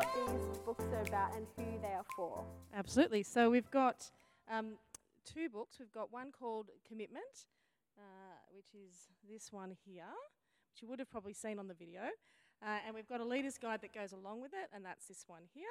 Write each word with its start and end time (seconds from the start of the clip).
what 0.00 0.14
these 0.14 0.58
books 0.64 0.84
are 0.94 1.02
about 1.02 1.36
and 1.36 1.46
who 1.56 1.78
they 1.82 1.92
are 1.92 2.06
for. 2.16 2.42
Absolutely. 2.74 3.22
So 3.22 3.50
we've 3.50 3.70
got 3.70 4.10
um, 4.50 4.78
two 5.26 5.50
books. 5.50 5.76
We've 5.78 5.92
got 5.92 6.10
one 6.10 6.32
called 6.32 6.70
Commitment, 6.88 7.44
uh, 7.98 8.38
which 8.54 8.72
is 8.74 9.10
this 9.28 9.52
one 9.52 9.76
here, 9.84 10.08
which 10.72 10.80
you 10.80 10.88
would 10.88 11.00
have 11.00 11.10
probably 11.10 11.34
seen 11.34 11.58
on 11.58 11.68
the 11.68 11.74
video. 11.74 12.00
Uh, 12.64 12.78
and 12.86 12.94
we've 12.94 13.08
got 13.08 13.20
a 13.20 13.24
leader's 13.24 13.58
guide 13.58 13.80
that 13.82 13.92
goes 13.92 14.12
along 14.12 14.40
with 14.40 14.52
it, 14.54 14.70
and 14.74 14.82
that's 14.82 15.04
this 15.04 15.24
one 15.26 15.42
here. 15.52 15.68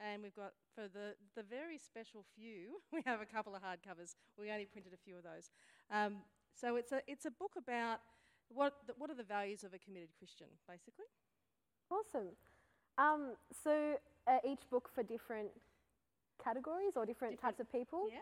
And 0.00 0.20
we've 0.20 0.34
got, 0.34 0.54
for 0.74 0.88
the, 0.88 1.14
the 1.36 1.44
very 1.44 1.78
special 1.78 2.24
few, 2.34 2.82
we 2.92 3.02
have 3.06 3.20
a 3.20 3.26
couple 3.26 3.54
of 3.54 3.62
hardcovers. 3.62 4.16
We 4.36 4.50
only 4.50 4.66
printed 4.66 4.92
a 4.92 4.98
few 4.98 5.16
of 5.16 5.22
those. 5.22 5.50
Um, 5.92 6.22
so 6.58 6.74
it's 6.74 6.90
a, 6.90 7.02
it's 7.06 7.24
a 7.24 7.30
book 7.30 7.52
about 7.56 8.00
what, 8.48 8.74
the, 8.88 8.94
what 8.98 9.10
are 9.10 9.16
the 9.16 9.22
values 9.22 9.62
of 9.62 9.74
a 9.74 9.78
committed 9.78 10.08
Christian, 10.18 10.48
basically. 10.66 11.06
Awesome. 11.88 12.34
Um, 12.98 13.34
so 13.52 13.96
uh, 14.26 14.38
each 14.44 14.68
book 14.70 14.88
for 14.94 15.02
different 15.02 15.48
categories 16.42 16.92
or 16.96 17.04
different, 17.06 17.34
Different- 17.36 17.56
types 17.56 17.60
of 17.60 17.70
people? 17.72 18.08
Yeah. 18.10 18.20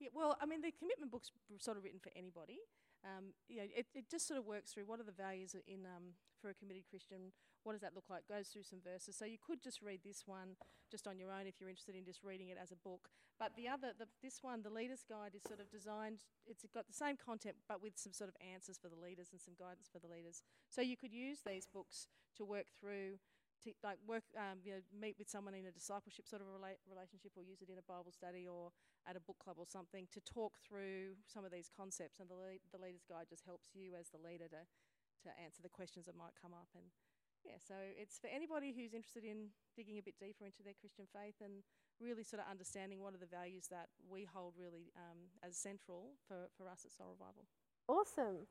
Yeah, 0.00 0.08
well, 0.14 0.36
I 0.42 0.46
mean, 0.46 0.60
the 0.62 0.72
commitment 0.74 1.12
book's 1.12 1.30
sort 1.58 1.76
of 1.76 1.84
written 1.84 2.00
for 2.02 2.10
anybody. 2.16 2.58
Um, 3.06 3.30
you 3.46 3.58
know, 3.62 3.66
it, 3.70 3.86
it 3.94 4.10
just 4.10 4.26
sort 4.26 4.38
of 4.38 4.46
works 4.46 4.72
through 4.72 4.86
what 4.86 4.98
are 4.98 5.06
the 5.06 5.14
values 5.14 5.54
in 5.66 5.86
um, 5.86 6.14
for 6.40 6.50
a 6.50 6.54
committed 6.54 6.82
Christian. 6.90 7.30
What 7.62 7.72
does 7.74 7.82
that 7.82 7.94
look 7.94 8.10
like? 8.10 8.26
Goes 8.26 8.48
through 8.48 8.64
some 8.66 8.80
verses. 8.82 9.14
So 9.14 9.24
you 9.26 9.38
could 9.38 9.62
just 9.62 9.78
read 9.80 10.00
this 10.04 10.24
one 10.26 10.58
just 10.90 11.06
on 11.06 11.18
your 11.18 11.30
own 11.30 11.46
if 11.46 11.60
you're 11.60 11.70
interested 11.70 11.94
in 11.94 12.04
just 12.04 12.18
reading 12.24 12.48
it 12.48 12.58
as 12.60 12.72
a 12.72 12.76
book. 12.82 13.10
But 13.38 13.54
the 13.54 13.68
other, 13.68 13.94
the, 13.96 14.06
this 14.22 14.42
one, 14.42 14.62
the 14.62 14.70
leader's 14.74 15.04
guide, 15.06 15.34
is 15.38 15.42
sort 15.46 15.60
of 15.62 15.70
designed. 15.70 16.26
It's 16.50 16.66
got 16.74 16.86
the 16.90 16.94
same 16.98 17.14
content, 17.14 17.54
but 17.68 17.78
with 17.82 17.94
some 17.94 18.12
sort 18.12 18.26
of 18.30 18.34
answers 18.42 18.78
for 18.78 18.88
the 18.90 18.98
leaders 18.98 19.28
and 19.30 19.40
some 19.40 19.54
guidance 19.54 19.86
for 19.86 19.98
the 20.02 20.10
leaders. 20.10 20.42
So 20.68 20.82
you 20.82 20.96
could 20.96 21.12
use 21.14 21.38
these 21.46 21.66
books 21.66 22.06
to 22.38 22.44
work 22.44 22.66
through 22.78 23.22
to 23.64 23.72
like 23.82 23.98
work, 24.06 24.24
um, 24.36 24.58
you 24.62 24.72
know, 24.74 24.82
meet 24.90 25.16
with 25.18 25.30
someone 25.30 25.54
in 25.54 25.66
a 25.66 25.74
discipleship 25.74 26.26
sort 26.26 26.42
of 26.42 26.48
a 26.48 26.54
rela- 26.54 26.82
relationship, 26.88 27.32
or 27.36 27.42
use 27.42 27.62
it 27.62 27.70
in 27.70 27.78
a 27.78 27.86
Bible 27.86 28.12
study 28.12 28.46
or 28.46 28.70
at 29.06 29.16
a 29.16 29.22
book 29.22 29.38
club 29.42 29.56
or 29.58 29.66
something 29.66 30.06
to 30.12 30.20
talk 30.22 30.58
through 30.62 31.18
some 31.26 31.44
of 31.44 31.50
these 31.50 31.70
concepts. 31.70 32.20
And 32.20 32.28
the 32.28 32.38
lead, 32.38 32.60
the 32.70 32.82
leader's 32.82 33.06
guide 33.06 33.30
just 33.30 33.46
helps 33.46 33.74
you 33.74 33.94
as 33.98 34.10
the 34.10 34.22
leader 34.22 34.48
to 34.50 34.62
to 35.22 35.30
answer 35.38 35.62
the 35.62 35.70
questions 35.70 36.06
that 36.06 36.18
might 36.18 36.34
come 36.34 36.50
up. 36.50 36.66
And 36.74 36.90
yeah, 37.46 37.58
so 37.58 37.74
it's 37.98 38.18
for 38.18 38.26
anybody 38.30 38.74
who's 38.74 38.94
interested 38.94 39.24
in 39.24 39.50
digging 39.74 39.98
a 39.98 40.02
bit 40.02 40.18
deeper 40.18 40.44
into 40.46 40.62
their 40.62 40.74
Christian 40.78 41.06
faith 41.10 41.38
and 41.42 41.62
really 41.98 42.22
sort 42.22 42.42
of 42.42 42.50
understanding 42.50 42.98
what 42.98 43.14
are 43.14 43.22
the 43.22 43.30
values 43.30 43.66
that 43.70 43.90
we 44.02 44.26
hold 44.26 44.54
really 44.58 44.90
um, 44.98 45.30
as 45.42 45.56
central 45.56 46.18
for, 46.26 46.50
for 46.58 46.66
us 46.68 46.82
at 46.86 46.92
Soul 46.92 47.14
Revival. 47.14 47.46
Awesome. 47.88 48.46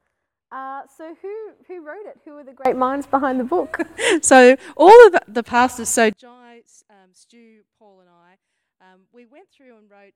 Uh, 0.51 0.81
so 0.97 1.15
who 1.21 1.35
who 1.67 1.85
wrote 1.85 2.05
it? 2.05 2.19
Who 2.25 2.37
are 2.37 2.43
the 2.43 2.53
great 2.53 2.75
minds 2.75 3.07
behind 3.07 3.39
the 3.39 3.45
book? 3.45 3.79
so 4.21 4.57
all 4.75 5.07
of 5.07 5.15
the, 5.27 5.43
pastors, 5.43 5.87
so 5.87 6.09
Jai, 6.09 6.61
um, 6.89 7.11
Stu, 7.13 7.61
Paul, 7.79 8.01
and 8.01 8.09
I, 8.09 8.35
um, 8.83 9.01
we 9.13 9.25
went 9.25 9.47
through 9.49 9.77
and 9.77 9.89
wrote. 9.89 10.13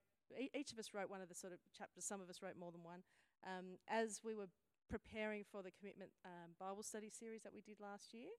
Each 0.53 0.73
of 0.73 0.79
us 0.79 0.89
wrote 0.93 1.09
one 1.09 1.21
of 1.21 1.29
the 1.29 1.35
sort 1.35 1.53
of 1.53 1.59
chapters. 1.77 2.03
Some 2.03 2.19
of 2.19 2.29
us 2.29 2.41
wrote 2.41 2.59
more 2.59 2.71
than 2.71 2.83
one. 2.83 2.99
Um, 3.47 3.77
as 3.87 4.19
we 4.25 4.35
were 4.35 4.49
preparing 4.89 5.45
for 5.49 5.63
the 5.63 5.71
commitment 5.71 6.11
um, 6.25 6.51
Bible 6.59 6.83
study 6.83 7.09
series 7.09 7.43
that 7.43 7.53
we 7.53 7.61
did 7.61 7.79
last 7.79 8.13
year, 8.13 8.35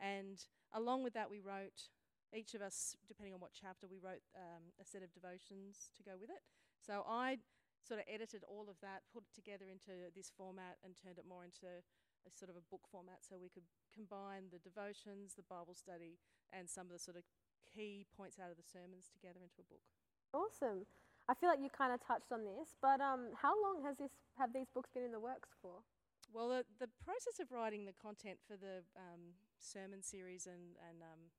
and 0.00 0.38
along 0.72 1.02
with 1.02 1.14
that, 1.14 1.30
we 1.30 1.40
wrote. 1.40 1.90
Each 2.32 2.54
of 2.54 2.62
us, 2.62 2.94
depending 3.08 3.34
on 3.34 3.40
what 3.40 3.50
chapter, 3.60 3.88
we 3.90 3.98
wrote 3.98 4.22
um, 4.36 4.70
a 4.80 4.84
set 4.84 5.02
of 5.02 5.12
devotions 5.12 5.90
to 5.96 6.04
go 6.04 6.12
with 6.14 6.30
it. 6.30 6.38
So 6.86 7.02
I 7.08 7.38
sort 7.82 8.00
of 8.00 8.06
edited 8.06 8.44
all 8.46 8.68
of 8.68 8.78
that, 8.84 9.08
put 9.12 9.24
it 9.24 9.34
together 9.34 9.68
into 9.68 10.12
this 10.14 10.30
format, 10.30 10.78
and 10.84 10.96
turned 10.96 11.18
it 11.18 11.28
more 11.28 11.44
into 11.44 11.66
a 11.66 12.30
sort 12.30 12.52
of 12.52 12.56
a 12.56 12.64
book 12.68 12.84
format 12.90 13.24
so 13.24 13.40
we 13.40 13.48
could 13.48 13.66
combine 13.92 14.52
the 14.52 14.60
devotions, 14.60 15.32
the 15.34 15.46
Bible 15.48 15.72
study, 15.72 16.20
and 16.52 16.68
some 16.68 16.86
of 16.88 16.92
the 16.92 17.00
sort 17.00 17.16
of 17.16 17.24
key 17.64 18.04
points 18.16 18.36
out 18.36 18.52
of 18.52 18.58
the 18.60 18.66
sermons 18.66 19.08
together 19.08 19.40
into 19.40 19.64
a 19.64 19.70
book. 19.70 19.84
Awesome. 20.32 20.86
I 21.28 21.34
feel 21.34 21.48
like 21.48 21.62
you 21.62 21.70
kind 21.70 21.94
of 21.94 22.02
touched 22.02 22.32
on 22.32 22.44
this, 22.44 22.74
but 22.82 22.98
um, 23.00 23.30
how 23.38 23.54
long 23.54 23.86
has 23.86 23.96
this 23.96 24.10
have 24.38 24.52
these 24.52 24.68
books 24.72 24.90
been 24.90 25.06
in 25.06 25.12
the 25.14 25.22
works 25.22 25.54
for? 25.62 25.86
Well, 26.32 26.48
the, 26.48 26.62
the 26.78 26.90
process 27.02 27.38
of 27.42 27.50
writing 27.50 27.86
the 27.86 27.94
content 27.94 28.38
for 28.46 28.54
the 28.58 28.82
um, 28.98 29.38
sermon 29.58 30.02
series 30.02 30.46
and 30.46 30.74
and 30.82 31.02
um, 31.02 31.30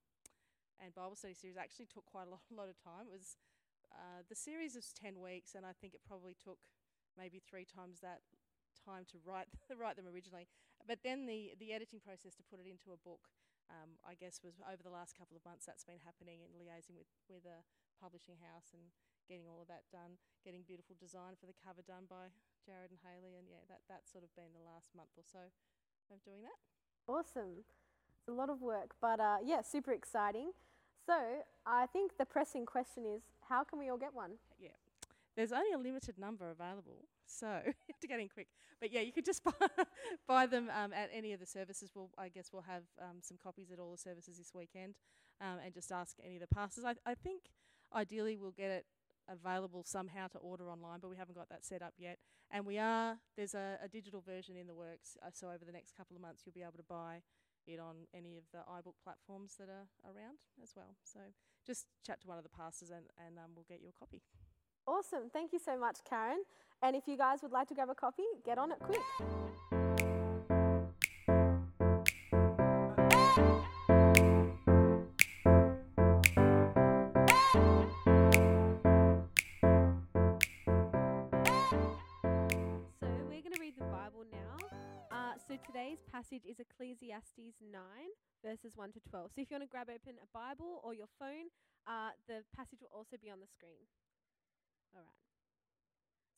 and 0.80 0.96
Bible 0.96 1.16
study 1.16 1.36
series 1.36 1.58
actually 1.58 1.92
took 1.92 2.06
quite 2.06 2.28
a 2.28 2.32
lot, 2.32 2.42
lot 2.52 2.70
of 2.70 2.78
time. 2.80 3.12
It 3.12 3.16
was 3.16 3.38
uh, 3.94 4.24
the 4.30 4.36
series 4.36 4.76
is 4.76 4.94
ten 4.96 5.20
weeks, 5.20 5.56
and 5.56 5.66
I 5.66 5.74
think 5.78 5.94
it 5.94 6.02
probably 6.08 6.36
took 6.36 6.60
maybe 7.18 7.42
three 7.44 7.68
times 7.68 8.00
that 8.00 8.24
time 8.80 9.04
to 9.12 9.20
write 9.22 9.52
write 9.80 9.96
them 9.96 10.08
originally. 10.08 10.48
But 10.88 11.04
then 11.04 11.28
the 11.28 11.54
the 11.60 11.72
editing 11.72 12.02
process 12.02 12.34
to 12.40 12.44
put 12.48 12.60
it 12.60 12.68
into 12.68 12.96
a 12.96 13.00
book, 13.00 13.30
um, 13.70 14.00
I 14.02 14.18
guess, 14.18 14.42
was 14.42 14.58
over 14.66 14.82
the 14.82 14.94
last 14.94 15.14
couple 15.18 15.38
of 15.38 15.44
months. 15.46 15.68
That's 15.68 15.86
been 15.86 16.02
happening 16.02 16.42
and 16.42 16.56
liaising 16.58 16.98
with 16.98 17.12
with 17.30 17.46
a 17.46 17.62
publishing 18.02 18.42
house 18.42 18.74
and 18.74 18.90
getting 19.30 19.46
all 19.46 19.62
of 19.62 19.70
that 19.70 19.86
done, 19.94 20.18
getting 20.44 20.66
beautiful 20.66 20.98
design 20.98 21.38
for 21.38 21.46
the 21.46 21.56
cover 21.56 21.86
done 21.86 22.10
by 22.10 22.34
Jared 22.66 22.90
and 22.92 23.00
Haley, 23.06 23.38
and 23.38 23.48
yeah, 23.48 23.64
that 23.70 23.86
that's 23.88 24.10
sort 24.10 24.26
of 24.26 24.34
been 24.34 24.52
the 24.58 24.66
last 24.66 24.92
month 24.98 25.14
or 25.16 25.24
so 25.24 25.54
of 26.10 26.20
doing 26.26 26.42
that. 26.42 26.58
Awesome. 27.08 27.64
It's 28.18 28.28
a 28.28 28.34
lot 28.34 28.50
of 28.50 28.62
work, 28.62 28.94
but 29.02 29.20
uh, 29.20 29.38
yeah, 29.44 29.62
super 29.62 29.92
exciting. 29.92 30.52
So 31.06 31.16
I 31.66 31.88
think 31.88 32.12
the 32.18 32.26
pressing 32.26 32.66
question 32.66 33.06
is, 33.06 33.22
how 33.48 33.64
can 33.64 33.80
we 33.80 33.90
all 33.90 33.98
get 33.98 34.14
one? 34.14 34.34
Yeah. 34.60 34.70
There's 35.36 35.52
only 35.52 35.72
a 35.72 35.78
limited 35.78 36.20
number 36.20 36.50
available, 36.50 37.06
so 37.26 37.48
have 37.66 38.00
to 38.02 38.08
get 38.08 38.20
in 38.20 38.28
quick. 38.28 38.48
But 38.80 38.92
yeah, 38.92 39.02
you 39.02 39.14
could 39.14 39.26
just 39.26 39.44
buy, 39.46 39.52
buy 40.28 40.46
them 40.46 40.70
um, 40.76 40.92
at 40.94 41.10
any 41.14 41.34
of 41.34 41.40
the 41.40 41.46
services. 41.46 41.92
We'll, 41.96 42.10
I 42.18 42.28
guess 42.30 42.50
we'll 42.52 42.64
have 42.64 42.84
um, 43.02 43.18
some 43.22 43.38
copies 43.42 43.72
at 43.72 43.80
all 43.80 43.92
the 43.92 43.98
services 43.98 44.38
this 44.38 44.52
weekend, 44.54 44.96
um, 45.40 45.58
and 45.64 45.74
just 45.74 45.92
ask 45.92 46.18
any 46.24 46.36
of 46.36 46.42
the 46.42 46.54
passes. 46.54 46.84
I, 46.84 46.96
I 47.06 47.16
think 47.16 47.44
ideally 47.96 48.36
we'll 48.36 48.52
get 48.52 48.72
it 48.72 48.86
available 49.30 49.84
somehow 49.86 50.28
to 50.28 50.38
order 50.40 50.70
online, 50.70 51.00
but 51.02 51.10
we 51.10 51.16
haven't 51.16 51.36
got 51.36 51.48
that 51.50 51.64
set 51.64 51.82
up 51.82 51.94
yet. 51.98 52.18
And 52.52 52.66
we 52.66 52.78
are 52.78 53.18
there's 53.38 53.54
a, 53.54 53.78
a 53.82 53.88
digital 53.88 54.22
version 54.22 54.58
in 54.58 54.68
the 54.68 54.76
works, 54.76 55.18
uh, 55.26 55.30
so 55.34 55.48
over 55.48 55.64
the 55.66 55.72
next 55.72 55.96
couple 55.96 56.16
of 56.18 56.22
months 56.22 56.44
you'll 56.46 56.54
be 56.54 56.62
able 56.62 56.74
to 56.74 56.84
buy 56.90 57.22
it 57.68 57.80
on 57.80 58.08
any 58.14 58.38
of 58.38 58.44
the 58.52 58.60
iBook 58.60 58.96
platforms 59.04 59.56
that 59.60 59.70
are 59.70 59.88
around 60.06 60.38
as 60.62 60.74
well. 60.76 60.96
So 61.04 61.20
just 61.66 61.86
chat 62.06 62.22
to 62.22 62.28
one 62.28 62.38
of 62.38 62.44
the 62.44 62.50
pastors 62.50 62.90
and, 62.90 63.06
and 63.26 63.38
um, 63.38 63.52
we'll 63.56 63.66
get 63.70 63.82
you 63.82 63.90
a 63.90 64.00
copy. 64.00 64.22
Awesome. 64.88 65.30
Thank 65.32 65.54
you 65.54 65.60
so 65.60 65.78
much, 65.78 66.00
Karen. 66.10 66.44
And 66.82 66.96
if 66.96 67.08
you 67.08 67.18
guys 67.18 67.40
would 67.44 67.52
like 67.52 67.68
to 67.68 67.76
grab 67.76 67.90
a 67.90 67.96
copy, 67.96 68.24
get 68.44 68.58
on 68.58 68.72
it 68.72 68.80
quick. 68.80 69.91
Today's 85.92 86.08
passage 86.08 86.48
is 86.48 86.56
Ecclesiastes 86.64 87.60
9, 87.60 87.84
verses 88.40 88.80
1 88.80 88.96
to 88.96 89.04
12. 89.12 89.36
So 89.36 89.44
if 89.44 89.52
you 89.52 89.60
want 89.60 89.68
to 89.68 89.76
grab 89.76 89.92
open 89.92 90.16
a 90.24 90.30
Bible 90.32 90.80
or 90.88 90.96
your 90.96 91.12
phone, 91.20 91.52
uh, 91.84 92.16
the 92.32 92.48
passage 92.56 92.80
will 92.80 92.96
also 92.96 93.20
be 93.20 93.28
on 93.28 93.44
the 93.44 93.52
screen. 93.52 93.92
All 94.96 95.04
right. 95.04 95.28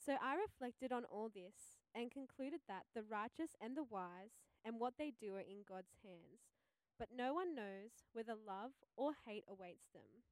So 0.02 0.18
I 0.18 0.42
reflected 0.42 0.90
on 0.90 1.06
all 1.06 1.30
this 1.30 1.78
and 1.94 2.10
concluded 2.10 2.66
that 2.66 2.90
the 2.98 3.06
righteous 3.06 3.54
and 3.62 3.78
the 3.78 3.86
wise 3.86 4.42
and 4.66 4.82
what 4.82 4.98
they 4.98 5.14
do 5.14 5.38
are 5.38 5.46
in 5.46 5.62
God's 5.70 5.94
hands. 6.02 6.50
But 6.98 7.14
no 7.14 7.38
one 7.38 7.54
knows 7.54 8.10
whether 8.10 8.34
love 8.34 8.74
or 8.98 9.22
hate 9.22 9.46
awaits 9.46 9.86
them. 9.94 10.26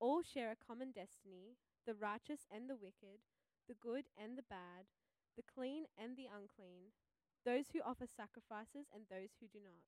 All 0.00 0.24
share 0.24 0.48
a 0.48 0.64
common 0.64 0.88
destiny 0.88 1.60
the 1.84 1.92
righteous 1.92 2.48
and 2.48 2.64
the 2.64 2.80
wicked, 2.80 3.20
the 3.68 3.76
good 3.76 4.08
and 4.16 4.40
the 4.40 4.48
bad, 4.48 4.88
the 5.36 5.44
clean 5.44 5.84
and 6.00 6.16
the 6.16 6.32
unclean, 6.32 6.96
those 7.44 7.70
who 7.72 7.84
offer 7.84 8.08
sacrifices 8.08 8.88
and 8.92 9.04
those 9.06 9.36
who 9.38 9.46
do 9.46 9.60
not. 9.60 9.84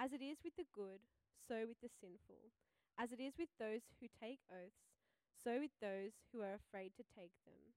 As 0.00 0.12
it 0.12 0.24
is 0.24 0.40
with 0.42 0.56
the 0.56 0.68
good, 0.72 1.04
so 1.36 1.68
with 1.68 1.80
the 1.84 1.92
sinful. 1.92 2.50
As 2.98 3.12
it 3.12 3.20
is 3.20 3.36
with 3.38 3.52
those 3.60 3.92
who 4.00 4.08
take 4.08 4.40
oaths, 4.48 4.88
so 5.32 5.60
with 5.60 5.72
those 5.80 6.16
who 6.32 6.40
are 6.40 6.56
afraid 6.56 6.92
to 6.96 7.04
take 7.04 7.36
them. 7.44 7.76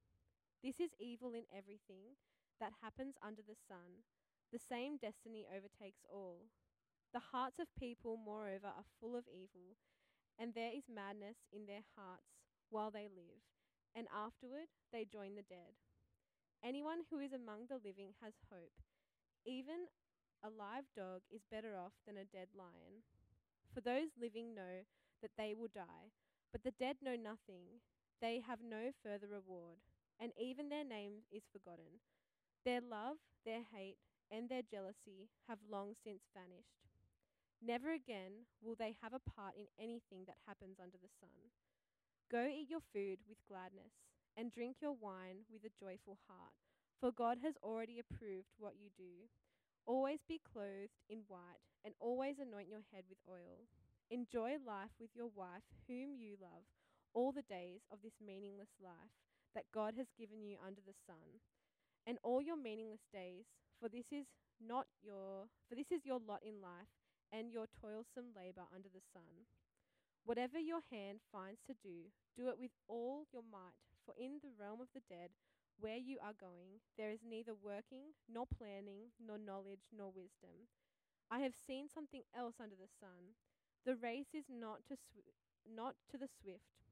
This 0.63 0.79
is 0.79 0.95
evil 0.99 1.33
in 1.35 1.45
everything 1.51 2.15
that 2.59 2.81
happens 2.81 3.15
under 3.21 3.41
the 3.43 3.59
sun. 3.67 4.07
The 4.51 4.59
same 4.59 4.97
destiny 4.97 5.45
overtakes 5.45 6.05
all. 6.07 6.47
The 7.13 7.31
hearts 7.31 7.59
of 7.59 7.67
people, 7.79 8.17
moreover, 8.17 8.67
are 8.67 8.87
full 8.99 9.15
of 9.15 9.27
evil, 9.27 9.75
and 10.39 10.53
there 10.53 10.71
is 10.75 10.91
madness 10.91 11.47
in 11.51 11.65
their 11.65 11.83
hearts 11.95 12.39
while 12.69 12.91
they 12.91 13.07
live, 13.11 13.43
and 13.95 14.07
afterward 14.11 14.67
they 14.91 15.05
join 15.05 15.35
the 15.35 15.47
dead. 15.47 15.75
Anyone 16.63 17.01
who 17.09 17.19
is 17.19 17.31
among 17.33 17.67
the 17.67 17.79
living 17.83 18.13
has 18.21 18.33
hope. 18.51 18.73
Even 19.45 19.87
a 20.43 20.49
live 20.49 20.85
dog 20.95 21.21
is 21.31 21.43
better 21.51 21.77
off 21.77 21.93
than 22.07 22.17
a 22.17 22.25
dead 22.25 22.49
lion. 22.57 23.03
For 23.73 23.81
those 23.81 24.09
living 24.19 24.55
know 24.55 24.85
that 25.21 25.31
they 25.37 25.53
will 25.55 25.69
die, 25.73 26.11
but 26.51 26.63
the 26.63 26.71
dead 26.79 26.97
know 27.01 27.15
nothing. 27.15 27.81
They 28.21 28.39
have 28.47 28.61
no 28.63 28.91
further 29.03 29.27
reward, 29.27 29.77
and 30.19 30.31
even 30.39 30.69
their 30.69 30.85
name 30.85 31.23
is 31.31 31.43
forgotten. 31.51 31.99
Their 32.65 32.81
love, 32.81 33.17
their 33.45 33.63
hate, 33.73 33.97
and 34.31 34.49
their 34.49 34.63
jealousy 34.63 35.29
have 35.47 35.59
long 35.69 35.95
since 36.03 36.23
vanished. 36.33 36.87
Never 37.61 37.91
again 37.93 38.47
will 38.61 38.75
they 38.75 38.95
have 39.01 39.13
a 39.13 39.19
part 39.19 39.55
in 39.57 39.67
anything 39.79 40.25
that 40.27 40.37
happens 40.47 40.79
under 40.81 40.97
the 40.97 41.11
sun. 41.19 41.51
Go 42.31 42.45
eat 42.45 42.69
your 42.69 42.81
food 42.93 43.19
with 43.27 43.37
gladness, 43.47 43.93
and 44.37 44.51
drink 44.51 44.77
your 44.81 44.93
wine 44.93 45.47
with 45.51 45.63
a 45.63 45.77
joyful 45.79 46.17
heart, 46.27 46.51
for 46.99 47.11
God 47.11 47.39
has 47.43 47.55
already 47.63 47.99
approved 47.99 48.51
what 48.57 48.75
you 48.79 48.89
do. 48.97 49.27
Always 49.85 50.19
be 50.27 50.41
clothed 50.41 50.97
in 51.09 51.23
white, 51.27 51.61
and 51.83 51.93
always 51.99 52.35
anoint 52.39 52.67
your 52.67 52.83
head 52.91 53.03
with 53.07 53.19
oil. 53.29 53.67
Enjoy 54.09 54.57
life 54.65 54.93
with 54.99 55.09
your 55.15 55.29
wife, 55.35 55.65
whom 55.87 56.15
you 56.17 56.35
love, 56.41 56.65
all 57.13 57.31
the 57.31 57.45
days 57.47 57.81
of 57.91 57.99
this 58.03 58.17
meaningless 58.19 58.73
life 58.81 59.13
that 59.53 59.71
God 59.73 59.93
has 59.97 60.07
given 60.19 60.43
you 60.43 60.57
under 60.59 60.81
the 60.85 60.97
sun, 61.07 61.39
and 62.05 62.17
all 62.23 62.41
your 62.41 62.57
meaningless 62.57 63.07
days, 63.13 63.45
for 63.79 63.87
this 63.89 64.11
is 64.11 64.25
not 64.59 64.87
your 65.01 65.47
for 65.67 65.75
this 65.75 65.91
is 65.91 66.05
your 66.05 66.19
lot 66.19 66.39
in 66.43 66.61
life 66.61 66.91
and 67.31 67.51
your 67.51 67.67
toilsome 67.81 68.31
labor 68.35 68.63
under 68.73 68.89
the 68.89 69.03
sun. 69.13 69.47
Whatever 70.25 70.59
your 70.59 70.81
hand 70.91 71.21
finds 71.31 71.61
to 71.67 71.73
do, 71.73 72.11
do 72.35 72.49
it 72.49 72.59
with 72.59 72.71
all 72.87 73.23
your 73.31 73.43
might, 73.43 73.77
for 74.05 74.13
in 74.17 74.39
the 74.41 74.51
realm 74.59 74.81
of 74.81 74.89
the 74.93 75.01
dead, 75.07 75.29
where 75.79 75.97
you 75.97 76.17
are 76.21 76.33
going, 76.33 76.81
there 76.97 77.11
is 77.11 77.23
neither 77.23 77.53
working, 77.55 78.11
nor 78.27 78.45
planning, 78.45 79.11
nor 79.19 79.37
knowledge, 79.37 79.87
nor 79.95 80.11
wisdom. 80.11 80.67
I 81.31 81.39
have 81.39 81.55
seen 81.55 81.89
something 81.89 82.23
else 82.35 82.55
under 82.61 82.75
the 82.75 82.87
sun. 82.99 83.35
The 83.85 83.95
race 83.95 84.33
is 84.33 84.45
not 84.49 84.85
to 84.87 84.95
swi- 84.95 85.33
not 85.65 85.95
to 86.09 86.17
the 86.17 86.27
swift, 86.27 86.83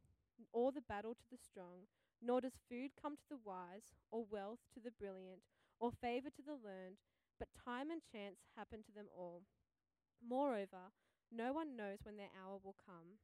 or 0.53 0.71
the 0.71 0.81
battle 0.81 1.15
to 1.15 1.29
the 1.31 1.37
strong, 1.37 1.87
nor 2.21 2.41
does 2.41 2.59
food 2.69 2.91
come 3.01 3.15
to 3.17 3.29
the 3.29 3.37
wise, 3.43 3.93
or 4.11 4.25
wealth 4.29 4.59
to 4.73 4.79
the 4.79 4.91
brilliant, 4.91 5.41
or 5.79 5.91
favor 5.91 6.29
to 6.29 6.41
the 6.41 6.53
learned, 6.55 6.97
but 7.39 7.49
time 7.53 7.91
and 7.91 8.01
chance 8.03 8.39
happen 8.55 8.83
to 8.83 8.91
them 8.91 9.07
all. 9.15 9.43
Moreover, 10.27 10.91
no 11.31 11.53
one 11.53 11.75
knows 11.75 11.99
when 12.03 12.17
their 12.17 12.31
hour 12.33 12.59
will 12.63 12.75
come. 12.85 13.19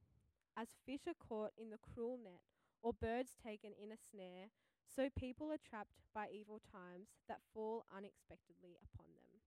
As 0.58 0.68
fish 0.86 1.08
are 1.08 1.28
caught 1.28 1.52
in 1.58 1.70
the 1.70 1.80
cruel 1.94 2.20
net, 2.22 2.42
or 2.82 2.94
birds 2.94 3.36
taken 3.44 3.72
in 3.82 3.92
a 3.92 3.98
snare, 4.12 4.48
so 4.88 5.10
people 5.18 5.52
are 5.52 5.62
trapped 5.70 6.00
by 6.14 6.28
evil 6.34 6.60
times 6.72 7.10
that 7.28 7.40
fall 7.54 7.86
unexpectedly 7.96 8.78
upon 8.84 9.06
them. 9.16 9.40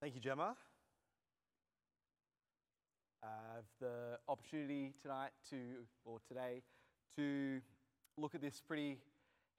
Thank 0.00 0.14
you, 0.14 0.20
Gemma. 0.20 0.56
I 3.22 3.26
have 3.56 3.64
the 3.80 4.18
opportunity 4.28 4.94
tonight 5.02 5.32
to, 5.50 5.56
or 6.04 6.20
today, 6.26 6.62
to 7.16 7.60
look 8.16 8.34
at 8.34 8.40
this 8.40 8.62
pretty 8.66 8.98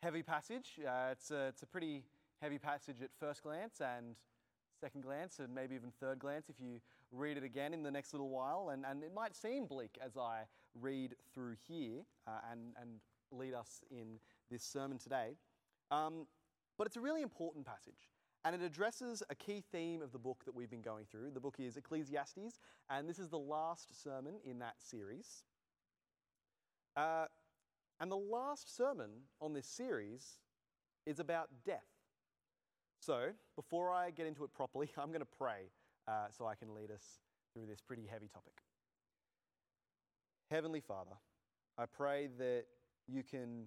heavy 0.02 0.24
passage. 0.24 0.80
Uh, 0.80 1.10
it's, 1.12 1.30
a, 1.30 1.48
it's 1.48 1.62
a 1.62 1.68
pretty 1.68 2.04
heavy 2.42 2.58
passage 2.58 3.04
at 3.04 3.10
first 3.20 3.44
glance 3.44 3.82
and 3.82 4.16
second 4.82 5.04
glance, 5.04 5.40
and 5.40 5.54
maybe 5.54 5.76
even 5.76 5.92
third 6.00 6.20
glance 6.20 6.50
if 6.50 6.56
you 6.60 6.82
read 7.12 7.38
it 7.38 7.44
again 7.44 7.74
in 7.74 7.84
the 7.84 7.92
next 7.92 8.14
little 8.14 8.30
while. 8.30 8.70
And, 8.74 8.84
and 8.86 9.04
it 9.04 9.14
might 9.14 9.36
seem 9.36 9.66
bleak 9.66 9.98
as 10.04 10.18
I 10.18 10.42
read 10.80 11.16
through 11.34 11.56
here 11.68 12.02
uh, 12.28 12.40
and, 12.52 12.74
and 12.82 12.90
lead 13.32 13.54
us 13.54 13.84
in 13.92 14.20
this 14.50 14.64
sermon 14.64 14.98
today. 14.98 15.36
Um, 15.92 16.26
but 16.78 16.88
it's 16.88 16.98
a 16.98 17.02
really 17.02 17.22
important 17.22 17.66
passage. 17.66 18.10
And 18.44 18.56
it 18.56 18.62
addresses 18.64 19.22
a 19.30 19.36
key 19.36 19.64
theme 19.72 20.02
of 20.02 20.12
the 20.12 20.18
book 20.18 20.44
that 20.46 20.56
we've 20.56 20.70
been 20.70 20.82
going 20.82 21.06
through. 21.06 21.30
The 21.32 21.40
book 21.40 21.58
is 21.60 21.78
Ecclesiastes, 21.78 22.60
and 22.90 23.08
this 23.08 23.20
is 23.20 23.30
the 23.30 23.38
last 23.38 24.04
sermon 24.04 24.34
in 24.44 24.58
that 24.60 24.76
series. 24.80 25.44
Uh, 26.98 27.26
and 28.00 28.12
the 28.12 28.18
last 28.18 28.76
sermon 28.76 29.12
on 29.40 29.54
this 29.54 29.68
series 29.68 30.40
is 31.06 31.20
about 31.20 31.50
death. 31.64 31.86
So, 33.02 33.30
before 33.56 33.92
I 33.92 34.12
get 34.12 34.28
into 34.28 34.44
it 34.44 34.54
properly, 34.54 34.88
I'm 34.98 35.08
going 35.08 35.22
to 35.22 35.38
pray 35.38 35.72
uh, 36.08 36.28
so 36.30 36.46
I 36.46 36.54
can 36.54 36.76
lead 36.76 36.92
us 36.92 37.04
through 37.54 37.66
this 37.66 37.82
pretty 37.82 38.06
heavy 38.06 38.28
topic. 38.28 38.54
Heavenly 40.52 40.82
Father, 40.82 41.16
I 41.80 41.86
pray 41.86 42.30
that 42.38 42.66
you 43.08 43.24
can 43.24 43.66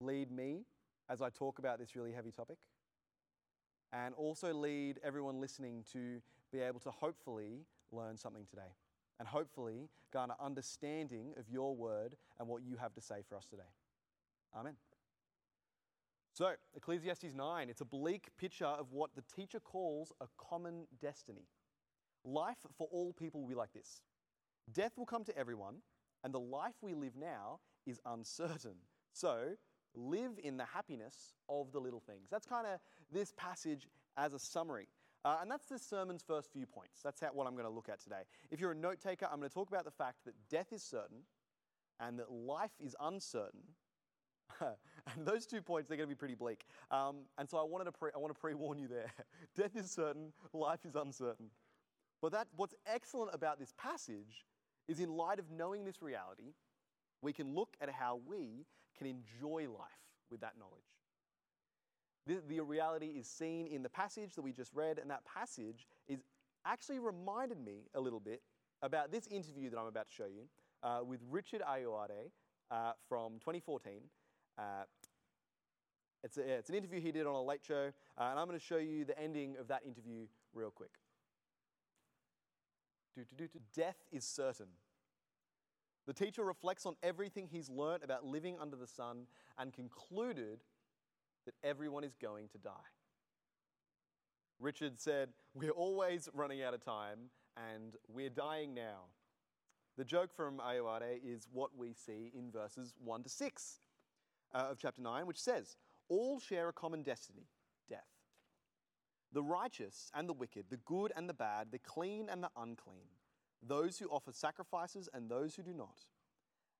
lead 0.00 0.30
me 0.30 0.62
as 1.10 1.20
I 1.20 1.28
talk 1.28 1.58
about 1.58 1.78
this 1.78 1.94
really 1.94 2.12
heavy 2.12 2.30
topic, 2.30 2.56
and 3.92 4.14
also 4.14 4.54
lead 4.54 4.98
everyone 5.04 5.40
listening 5.40 5.84
to 5.92 6.22
be 6.52 6.60
able 6.60 6.80
to 6.80 6.90
hopefully 6.90 7.66
learn 7.92 8.16
something 8.16 8.46
today, 8.48 8.72
and 9.18 9.28
hopefully 9.28 9.90
garner 10.10 10.36
understanding 10.40 11.34
of 11.36 11.50
your 11.50 11.76
word 11.76 12.16
and 12.38 12.48
what 12.48 12.62
you 12.62 12.76
have 12.76 12.94
to 12.94 13.00
say 13.02 13.22
for 13.28 13.36
us 13.36 13.46
today. 13.46 13.62
Amen. 14.56 14.76
So, 16.32 16.52
Ecclesiastes 16.76 17.34
9, 17.34 17.68
it's 17.68 17.80
a 17.80 17.84
bleak 17.84 18.28
picture 18.38 18.66
of 18.66 18.92
what 18.92 19.14
the 19.14 19.22
teacher 19.34 19.58
calls 19.60 20.12
a 20.20 20.26
common 20.38 20.86
destiny. 21.00 21.48
Life 22.24 22.58
for 22.76 22.86
all 22.92 23.12
people 23.12 23.40
will 23.40 23.48
be 23.48 23.54
like 23.54 23.72
this 23.72 24.02
death 24.72 24.92
will 24.96 25.06
come 25.06 25.24
to 25.24 25.36
everyone, 25.36 25.76
and 26.22 26.32
the 26.32 26.40
life 26.40 26.74
we 26.80 26.94
live 26.94 27.16
now 27.16 27.58
is 27.86 28.00
uncertain. 28.06 28.76
So, 29.12 29.56
live 29.94 30.38
in 30.42 30.56
the 30.56 30.64
happiness 30.64 31.34
of 31.48 31.72
the 31.72 31.80
little 31.80 32.00
things. 32.00 32.28
That's 32.30 32.46
kind 32.46 32.66
of 32.66 32.78
this 33.12 33.32
passage 33.36 33.88
as 34.16 34.34
a 34.34 34.38
summary. 34.38 34.86
Uh, 35.24 35.38
and 35.42 35.50
that's 35.50 35.66
this 35.66 35.82
sermon's 35.82 36.22
first 36.22 36.50
few 36.52 36.64
points. 36.64 37.00
That's 37.02 37.20
how, 37.20 37.28
what 37.28 37.46
I'm 37.46 37.54
going 37.54 37.66
to 37.66 37.70
look 37.70 37.88
at 37.88 38.00
today. 38.00 38.22
If 38.50 38.60
you're 38.60 38.70
a 38.70 38.76
note 38.76 39.00
taker, 39.00 39.26
I'm 39.30 39.38
going 39.38 39.48
to 39.48 39.54
talk 39.54 39.68
about 39.68 39.84
the 39.84 39.90
fact 39.90 40.18
that 40.24 40.34
death 40.48 40.72
is 40.72 40.82
certain 40.82 41.24
and 41.98 42.18
that 42.18 42.30
life 42.30 42.70
is 42.80 42.96
uncertain. 43.00 43.60
and 45.14 45.26
those 45.26 45.46
two 45.46 45.62
points, 45.62 45.88
they're 45.88 45.96
going 45.96 46.08
to 46.08 46.14
be 46.14 46.18
pretty 46.18 46.34
bleak. 46.34 46.66
Um, 46.90 47.16
and 47.38 47.48
so 47.48 47.58
I, 47.58 47.64
wanted 47.64 47.84
to 47.84 47.92
pre- 47.92 48.10
I 48.14 48.18
want 48.18 48.34
to 48.34 48.40
pre 48.40 48.54
warn 48.54 48.78
you 48.78 48.88
there. 48.88 49.12
death 49.56 49.76
is 49.76 49.90
certain, 49.90 50.32
life 50.52 50.80
is 50.84 50.94
uncertain. 50.94 51.46
But 52.22 52.32
that, 52.32 52.48
what's 52.56 52.74
excellent 52.86 53.30
about 53.34 53.58
this 53.58 53.72
passage 53.78 54.44
is 54.88 55.00
in 55.00 55.10
light 55.10 55.38
of 55.38 55.50
knowing 55.50 55.84
this 55.84 56.02
reality, 56.02 56.54
we 57.22 57.32
can 57.32 57.54
look 57.54 57.76
at 57.80 57.90
how 57.90 58.20
we 58.26 58.66
can 58.96 59.06
enjoy 59.06 59.66
life 59.68 59.90
with 60.30 60.40
that 60.40 60.54
knowledge. 60.58 60.82
The, 62.26 62.42
the, 62.46 62.60
reality 62.60 63.06
is 63.06 63.26
seen 63.26 63.66
in 63.66 63.82
the 63.82 63.88
passage 63.88 64.34
that 64.34 64.42
we 64.42 64.52
just 64.52 64.72
read, 64.74 64.98
and 64.98 65.10
that 65.10 65.24
passage 65.24 65.86
is 66.06 66.20
actually 66.66 66.98
reminded 66.98 67.58
me 67.64 67.88
a 67.94 68.00
little 68.00 68.20
bit 68.20 68.42
about 68.82 69.10
this 69.10 69.26
interview 69.28 69.70
that 69.70 69.78
I'm 69.78 69.86
about 69.86 70.08
to 70.08 70.14
show 70.14 70.26
you 70.26 70.42
uh, 70.82 71.00
with 71.04 71.20
Richard 71.30 71.62
Ayoade 71.62 72.30
uh, 72.70 72.92
from 73.08 73.34
2014. 73.40 74.00
Uh, 74.58 74.84
it's, 76.22 76.36
a, 76.36 76.40
it's, 76.40 76.68
an 76.68 76.76
interview 76.76 77.00
he 77.00 77.12
did 77.12 77.26
on 77.26 77.34
a 77.34 77.42
late 77.42 77.64
show, 77.66 77.90
uh, 78.18 78.24
and 78.24 78.38
I'm 78.38 78.46
going 78.46 78.58
to 78.58 78.64
show 78.64 78.76
you 78.76 79.04
the 79.04 79.18
ending 79.18 79.56
of 79.58 79.68
that 79.68 79.82
interview 79.86 80.26
real 80.52 80.70
quick. 80.70 80.90
Death 83.74 83.96
is 84.12 84.24
certain. 84.24 84.66
The 86.06 86.12
teacher 86.12 86.44
reflects 86.44 86.86
on 86.86 86.96
everything 87.02 87.48
he's 87.50 87.68
learnt 87.68 88.02
about 88.02 88.24
living 88.24 88.56
under 88.60 88.76
the 88.76 88.86
sun 88.86 89.26
and 89.58 89.72
concluded 89.72 90.60
that 91.44 91.54
everyone 91.62 92.04
is 92.04 92.16
going 92.16 92.48
to 92.48 92.58
die. 92.58 92.70
Richard 94.58 95.00
said, 95.00 95.30
We're 95.54 95.70
always 95.70 96.28
running 96.34 96.62
out 96.62 96.74
of 96.74 96.84
time 96.84 97.30
and 97.56 97.96
we're 98.08 98.30
dying 98.30 98.74
now. 98.74 99.06
The 99.96 100.04
joke 100.04 100.34
from 100.34 100.58
Ayoade 100.58 101.20
is 101.24 101.48
what 101.52 101.70
we 101.76 101.92
see 101.92 102.32
in 102.36 102.50
verses 102.50 102.94
1 103.02 103.22
to 103.24 103.28
6 103.28 103.79
uh, 104.54 104.68
of 104.70 104.78
chapter 104.78 105.02
9, 105.02 105.26
which 105.26 105.40
says, 105.40 105.76
All 106.08 106.40
share 106.40 106.68
a 106.68 106.72
common 106.72 107.02
destiny, 107.02 107.48
death. 107.88 108.06
The 109.32 109.42
righteous 109.42 110.10
and 110.14 110.28
the 110.28 110.32
wicked, 110.32 110.66
the 110.70 110.78
good 110.78 111.12
and 111.16 111.28
the 111.28 111.34
bad, 111.34 111.68
the 111.70 111.78
clean 111.78 112.28
and 112.30 112.42
the 112.42 112.50
unclean 112.56 113.08
those 113.62 113.98
who 113.98 114.06
offer 114.08 114.32
sacrifices 114.32 115.08
and 115.12 115.28
those 115.28 115.54
who 115.54 115.62
do 115.62 115.74
not. 115.74 116.06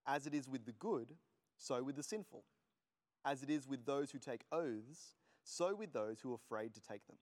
As 0.06 0.26
it 0.26 0.34
is 0.34 0.48
with 0.48 0.64
the 0.64 0.72
good, 0.72 1.14
so 1.56 1.82
with 1.82 1.96
the 1.96 2.02
sinful. 2.02 2.44
As 3.24 3.42
it 3.42 3.50
is 3.50 3.68
with 3.68 3.84
those 3.84 4.10
who 4.10 4.18
take 4.18 4.42
oaths, 4.50 5.14
so 5.44 5.74
with 5.74 5.92
those 5.92 6.20
who 6.20 6.32
are 6.32 6.36
afraid 6.36 6.74
to 6.74 6.80
take 6.80 7.06
them. 7.06 7.16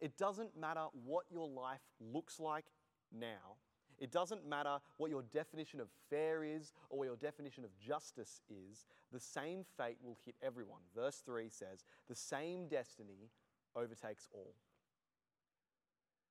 It 0.00 0.16
doesn't 0.16 0.58
matter 0.58 0.86
what 1.04 1.26
your 1.30 1.48
life 1.48 1.82
looks 2.00 2.40
like 2.40 2.64
now. 3.12 3.56
It 4.00 4.10
doesn't 4.10 4.48
matter 4.48 4.78
what 4.96 5.10
your 5.10 5.22
definition 5.22 5.78
of 5.78 5.88
fair 6.08 6.42
is 6.42 6.72
or 6.88 6.98
what 6.98 7.04
your 7.04 7.16
definition 7.16 7.64
of 7.64 7.70
justice 7.78 8.40
is. 8.48 8.86
The 9.12 9.20
same 9.20 9.64
fate 9.76 9.98
will 10.02 10.16
hit 10.24 10.34
everyone. 10.42 10.80
Verse 10.94 11.22
3 11.24 11.48
says, 11.50 11.84
The 12.08 12.14
same 12.14 12.66
destiny 12.68 13.30
overtakes 13.76 14.28
all. 14.32 14.54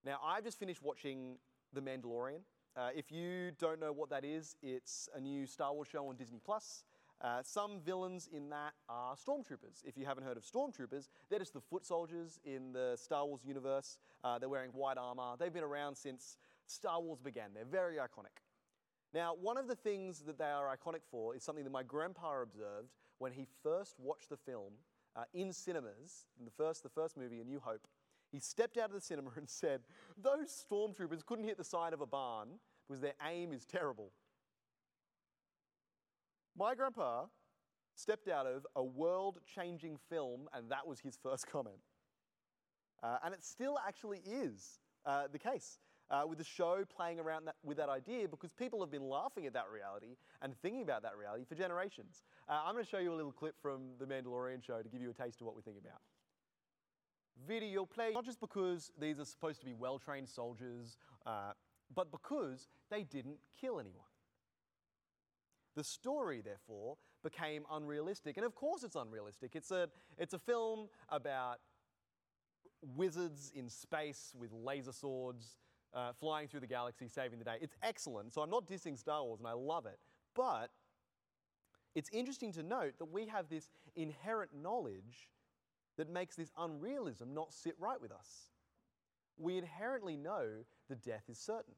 Now, 0.03 0.19
I've 0.23 0.43
just 0.43 0.59
finished 0.59 0.81
watching 0.81 1.37
the 1.73 1.81
Mandalorian. 1.81 2.39
Uh, 2.75 2.89
if 2.95 3.11
you 3.11 3.51
don't 3.59 3.79
know 3.79 3.91
what 3.91 4.09
that 4.09 4.23
is, 4.23 4.55
it's 4.63 5.09
a 5.15 5.19
new 5.19 5.45
Star 5.45 5.73
Wars 5.73 5.87
show 5.91 6.07
on 6.07 6.15
Disney 6.15 6.39
Plus. 6.43 6.83
Uh, 7.21 7.43
some 7.43 7.81
villains 7.85 8.29
in 8.31 8.49
that 8.49 8.73
are 8.87 9.13
stormtroopers. 9.15 9.83
If 9.83 9.97
you 9.97 10.05
haven't 10.05 10.23
heard 10.23 10.37
of 10.37 10.43
stormtroopers, 10.43 11.09
they're 11.29 11.39
just 11.39 11.53
the 11.53 11.59
foot 11.59 11.85
soldiers 11.85 12.39
in 12.45 12.71
the 12.71 12.95
Star 12.95 13.25
Wars 13.25 13.41
universe. 13.43 13.97
Uh, 14.23 14.39
they're 14.39 14.47
wearing 14.47 14.71
white 14.71 14.97
armor. 14.97 15.35
They've 15.37 15.51
been 15.51 15.63
around 15.63 15.95
since 15.95 16.37
Star 16.69 17.01
Wars 17.01 17.19
began. 17.19 17.49
They're 17.53 17.65
very 17.65 17.95
iconic. 17.95 18.43
Now, 19.13 19.33
one 19.39 19.57
of 19.57 19.67
the 19.67 19.75
things 19.75 20.19
that 20.21 20.37
they 20.37 20.45
are 20.45 20.75
iconic 20.75 21.01
for 21.09 21.35
is 21.35 21.43
something 21.43 21.63
that 21.63 21.71
my 21.71 21.83
grandpa 21.83 22.41
observed 22.41 22.91
when 23.17 23.31
he 23.31 23.47
first 23.63 23.95
watched 23.99 24.29
the 24.29 24.37
film 24.37 24.73
uh, 25.15 25.23
in 25.33 25.51
cinemas, 25.51 26.25
in 26.37 26.45
the 26.45 26.51
first, 26.51 26.83
the 26.83 26.89
first 26.89 27.17
movie, 27.17 27.39
A 27.39 27.43
New 27.43 27.59
Hope. 27.59 27.87
He 28.31 28.39
stepped 28.39 28.77
out 28.77 28.89
of 28.89 28.93
the 28.93 29.01
cinema 29.01 29.31
and 29.35 29.49
said, 29.49 29.81
Those 30.21 30.65
stormtroopers 30.69 31.25
couldn't 31.25 31.45
hit 31.45 31.57
the 31.57 31.63
side 31.63 31.93
of 31.93 32.01
a 32.01 32.05
barn 32.05 32.49
because 32.87 33.01
their 33.01 33.15
aim 33.27 33.51
is 33.51 33.65
terrible. 33.65 34.11
My 36.55 36.75
grandpa 36.75 37.25
stepped 37.95 38.27
out 38.27 38.45
of 38.45 38.65
a 38.75 38.83
world 38.83 39.39
changing 39.55 39.97
film, 40.09 40.47
and 40.53 40.69
that 40.69 40.85
was 40.85 40.99
his 40.99 41.17
first 41.21 41.47
comment. 41.51 41.77
Uh, 43.01 43.17
and 43.23 43.33
it 43.33 43.43
still 43.43 43.77
actually 43.87 44.21
is 44.25 44.79
uh, 45.05 45.23
the 45.31 45.39
case 45.39 45.79
uh, 46.11 46.23
with 46.27 46.37
the 46.37 46.43
show 46.43 46.83
playing 46.95 47.19
around 47.19 47.45
that, 47.45 47.55
with 47.63 47.77
that 47.77 47.89
idea 47.89 48.27
because 48.27 48.51
people 48.51 48.79
have 48.81 48.91
been 48.91 49.07
laughing 49.07 49.45
at 49.45 49.53
that 49.53 49.65
reality 49.71 50.15
and 50.41 50.55
thinking 50.61 50.81
about 50.81 51.03
that 51.03 51.17
reality 51.17 51.43
for 51.47 51.55
generations. 51.55 52.23
Uh, 52.47 52.61
I'm 52.65 52.73
going 52.73 52.83
to 52.83 52.89
show 52.89 52.97
you 52.97 53.13
a 53.13 53.15
little 53.15 53.31
clip 53.31 53.55
from 53.61 53.81
The 53.99 54.05
Mandalorian 54.05 54.63
show 54.63 54.81
to 54.81 54.89
give 54.89 55.01
you 55.01 55.09
a 55.09 55.13
taste 55.13 55.41
of 55.41 55.47
what 55.47 55.55
we 55.55 55.61
think 55.61 55.77
about. 55.77 55.99
Video 57.47 57.85
play, 57.85 58.11
not 58.13 58.25
just 58.25 58.39
because 58.39 58.91
these 58.99 59.19
are 59.19 59.25
supposed 59.25 59.59
to 59.61 59.65
be 59.65 59.73
well 59.73 59.97
trained 59.97 60.27
soldiers, 60.27 60.97
uh, 61.25 61.53
but 61.95 62.11
because 62.11 62.67
they 62.89 63.03
didn't 63.03 63.37
kill 63.59 63.79
anyone. 63.79 64.03
The 65.75 65.83
story, 65.83 66.41
therefore, 66.41 66.97
became 67.23 67.63
unrealistic. 67.71 68.35
And 68.35 68.45
of 68.45 68.55
course, 68.55 68.83
it's 68.83 68.95
unrealistic. 68.95 69.51
It's 69.55 69.71
a, 69.71 69.87
it's 70.17 70.33
a 70.33 70.39
film 70.39 70.89
about 71.07 71.59
wizards 72.95 73.51
in 73.55 73.69
space 73.69 74.33
with 74.37 74.51
laser 74.51 74.91
swords 74.91 75.57
uh, 75.93 76.13
flying 76.13 76.47
through 76.47 76.59
the 76.59 76.67
galaxy, 76.67 77.07
saving 77.07 77.39
the 77.39 77.45
day. 77.45 77.57
It's 77.61 77.75
excellent. 77.83 78.33
So 78.33 78.41
I'm 78.41 78.49
not 78.49 78.67
dissing 78.67 78.97
Star 78.97 79.23
Wars, 79.23 79.39
and 79.39 79.47
I 79.47 79.53
love 79.53 79.85
it. 79.85 79.99
But 80.35 80.69
it's 81.95 82.09
interesting 82.11 82.51
to 82.53 82.63
note 82.63 82.93
that 82.99 83.11
we 83.11 83.27
have 83.27 83.49
this 83.49 83.69
inherent 83.95 84.51
knowledge 84.53 85.29
that 85.97 86.09
makes 86.09 86.35
this 86.35 86.51
unrealism 86.57 87.33
not 87.33 87.53
sit 87.53 87.75
right 87.79 87.99
with 87.99 88.11
us. 88.11 88.51
We 89.37 89.57
inherently 89.57 90.15
know 90.15 90.45
that 90.89 91.01
death 91.03 91.23
is 91.29 91.37
certain. 91.37 91.73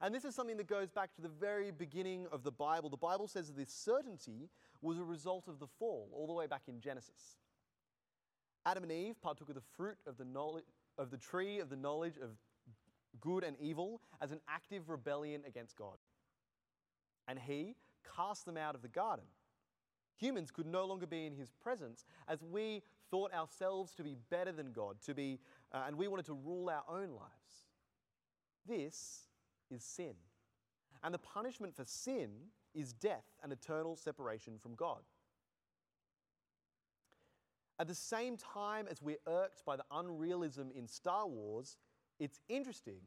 And 0.00 0.14
this 0.14 0.24
is 0.24 0.34
something 0.34 0.56
that 0.58 0.66
goes 0.66 0.90
back 0.90 1.14
to 1.14 1.22
the 1.22 1.28
very 1.28 1.70
beginning 1.70 2.26
of 2.32 2.42
the 2.42 2.50
Bible. 2.50 2.90
The 2.90 2.96
Bible 2.96 3.28
says 3.28 3.48
that 3.48 3.56
this 3.56 3.70
certainty 3.70 4.50
was 4.82 4.98
a 4.98 5.04
result 5.04 5.48
of 5.48 5.58
the 5.58 5.66
fall, 5.66 6.10
all 6.12 6.26
the 6.26 6.32
way 6.32 6.46
back 6.46 6.62
in 6.66 6.80
Genesis. 6.80 7.38
Adam 8.66 8.82
and 8.82 8.92
Eve 8.92 9.20
partook 9.22 9.48
of 9.48 9.54
the 9.54 9.62
fruit 9.76 9.96
of 10.06 10.16
the, 10.16 10.24
knowledge, 10.24 10.64
of 10.98 11.10
the 11.10 11.16
tree 11.16 11.58
of 11.58 11.68
the 11.70 11.76
knowledge 11.76 12.16
of 12.16 12.30
good 13.20 13.44
and 13.44 13.56
evil 13.60 14.00
as 14.20 14.32
an 14.32 14.40
active 14.48 14.88
rebellion 14.88 15.42
against 15.46 15.76
God. 15.76 15.96
And 17.28 17.38
he 17.38 17.76
cast 18.16 18.44
them 18.44 18.56
out 18.56 18.74
of 18.74 18.82
the 18.82 18.88
garden. 18.88 19.24
Humans 20.16 20.50
could 20.50 20.66
no 20.66 20.84
longer 20.84 21.06
be 21.06 21.26
in 21.26 21.34
his 21.34 21.50
presence 21.50 22.04
as 22.28 22.42
we 22.42 22.82
thought 23.10 23.32
ourselves 23.32 23.94
to 23.94 24.02
be 24.02 24.16
better 24.30 24.52
than 24.52 24.72
God, 24.72 24.96
to 25.06 25.14
be, 25.14 25.40
uh, 25.72 25.84
and 25.86 25.96
we 25.96 26.08
wanted 26.08 26.26
to 26.26 26.34
rule 26.34 26.70
our 26.70 26.84
own 26.88 27.10
lives. 27.10 27.66
This 28.66 29.28
is 29.70 29.82
sin. 29.82 30.14
And 31.02 31.12
the 31.12 31.18
punishment 31.18 31.74
for 31.74 31.84
sin 31.84 32.30
is 32.74 32.92
death 32.92 33.26
and 33.42 33.52
eternal 33.52 33.96
separation 33.96 34.58
from 34.58 34.74
God. 34.74 35.00
At 37.78 37.88
the 37.88 37.94
same 37.94 38.36
time 38.36 38.86
as 38.88 39.02
we're 39.02 39.16
irked 39.26 39.64
by 39.64 39.76
the 39.76 39.84
unrealism 39.90 40.70
in 40.74 40.86
Star 40.86 41.26
Wars, 41.26 41.76
it's 42.18 42.40
interesting 42.48 43.00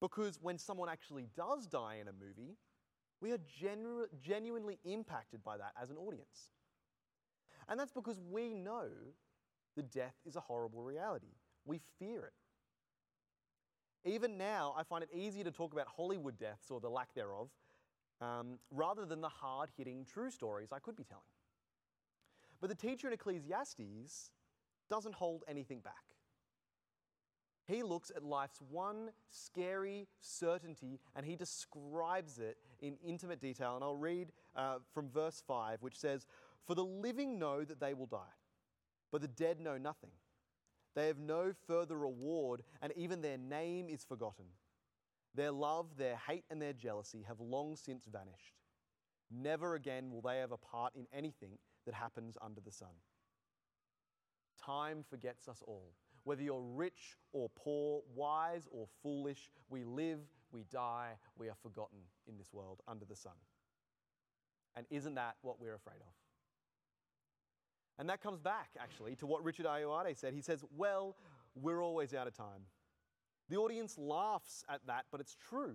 because 0.00 0.38
when 0.42 0.58
someone 0.58 0.88
actually 0.88 1.26
does 1.36 1.66
die 1.66 1.96
in 2.00 2.08
a 2.08 2.12
movie, 2.12 2.56
we 3.20 3.32
are 3.32 3.38
genu- 3.38 4.08
genuinely 4.20 4.78
impacted 4.84 5.42
by 5.44 5.56
that 5.58 5.72
as 5.80 5.90
an 5.90 5.96
audience. 5.96 6.50
And 7.68 7.78
that's 7.78 7.92
because 7.92 8.20
we 8.30 8.54
know 8.54 8.88
the 9.76 9.82
death 9.82 10.16
is 10.26 10.36
a 10.36 10.40
horrible 10.40 10.82
reality. 10.82 11.34
We 11.64 11.80
fear 11.98 12.24
it. 12.24 12.32
Even 14.10 14.38
now, 14.38 14.74
I 14.76 14.82
find 14.82 15.04
it 15.04 15.10
easier 15.14 15.44
to 15.44 15.50
talk 15.50 15.72
about 15.72 15.86
Hollywood 15.86 16.38
deaths 16.38 16.70
or 16.70 16.80
the 16.80 16.88
lack 16.88 17.14
thereof 17.14 17.50
um, 18.20 18.58
rather 18.70 19.04
than 19.04 19.20
the 19.20 19.28
hard 19.28 19.70
hitting 19.76 20.04
true 20.04 20.30
stories 20.30 20.72
I 20.72 20.78
could 20.78 20.96
be 20.96 21.04
telling. 21.04 21.22
But 22.60 22.70
the 22.70 22.76
teacher 22.76 23.06
in 23.06 23.12
Ecclesiastes 23.12 24.30
doesn't 24.88 25.14
hold 25.14 25.44
anything 25.46 25.80
back. 25.80 26.04
He 27.70 27.84
looks 27.84 28.10
at 28.14 28.24
life's 28.24 28.60
one 28.68 29.10
scary 29.30 30.08
certainty 30.20 30.98
and 31.14 31.24
he 31.24 31.36
describes 31.36 32.38
it 32.38 32.56
in 32.80 32.96
intimate 33.04 33.40
detail. 33.40 33.76
And 33.76 33.84
I'll 33.84 33.96
read 33.96 34.32
uh, 34.56 34.78
from 34.92 35.08
verse 35.08 35.42
5, 35.46 35.80
which 35.80 35.96
says, 35.96 36.26
For 36.66 36.74
the 36.74 36.84
living 36.84 37.38
know 37.38 37.64
that 37.64 37.78
they 37.78 37.94
will 37.94 38.06
die, 38.06 38.34
but 39.12 39.20
the 39.20 39.28
dead 39.28 39.60
know 39.60 39.78
nothing. 39.78 40.10
They 40.96 41.06
have 41.06 41.18
no 41.18 41.52
further 41.68 41.96
reward, 41.96 42.62
and 42.82 42.92
even 42.96 43.22
their 43.22 43.38
name 43.38 43.88
is 43.88 44.02
forgotten. 44.02 44.46
Their 45.34 45.52
love, 45.52 45.96
their 45.96 46.16
hate, 46.16 46.44
and 46.50 46.60
their 46.60 46.72
jealousy 46.72 47.24
have 47.28 47.38
long 47.38 47.76
since 47.76 48.06
vanished. 48.06 48.56
Never 49.30 49.76
again 49.76 50.10
will 50.10 50.22
they 50.22 50.38
have 50.38 50.50
a 50.50 50.56
part 50.56 50.96
in 50.96 51.06
anything 51.12 51.58
that 51.86 51.94
happens 51.94 52.36
under 52.42 52.60
the 52.60 52.72
sun. 52.72 52.88
Time 54.60 55.04
forgets 55.08 55.46
us 55.46 55.62
all. 55.64 55.92
Whether 56.24 56.42
you're 56.42 56.60
rich 56.60 57.16
or 57.32 57.50
poor, 57.54 58.02
wise 58.14 58.68
or 58.70 58.86
foolish, 59.02 59.50
we 59.68 59.84
live, 59.84 60.20
we 60.52 60.64
die, 60.70 61.12
we 61.38 61.48
are 61.48 61.56
forgotten 61.62 61.98
in 62.28 62.36
this 62.36 62.52
world 62.52 62.80
under 62.86 63.04
the 63.04 63.16
sun. 63.16 63.32
And 64.76 64.86
isn't 64.90 65.14
that 65.14 65.36
what 65.42 65.60
we're 65.60 65.74
afraid 65.74 66.00
of? 66.00 66.12
And 67.98 68.08
that 68.08 68.22
comes 68.22 68.40
back, 68.40 68.70
actually, 68.80 69.14
to 69.16 69.26
what 69.26 69.44
Richard 69.44 69.66
Ayoade 69.66 70.16
said. 70.16 70.32
He 70.32 70.40
says, 70.40 70.64
Well, 70.76 71.16
we're 71.54 71.82
always 71.82 72.14
out 72.14 72.26
of 72.26 72.34
time. 72.34 72.62
The 73.48 73.56
audience 73.56 73.98
laughs 73.98 74.64
at 74.68 74.80
that, 74.86 75.06
but 75.10 75.20
it's 75.20 75.36
true. 75.48 75.74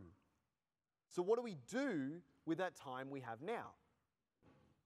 So, 1.09 1.21
what 1.21 1.37
do 1.37 1.43
we 1.43 1.57
do 1.69 2.21
with 2.45 2.57
that 2.57 2.75
time 2.75 3.09
we 3.09 3.19
have 3.19 3.41
now? 3.41 3.73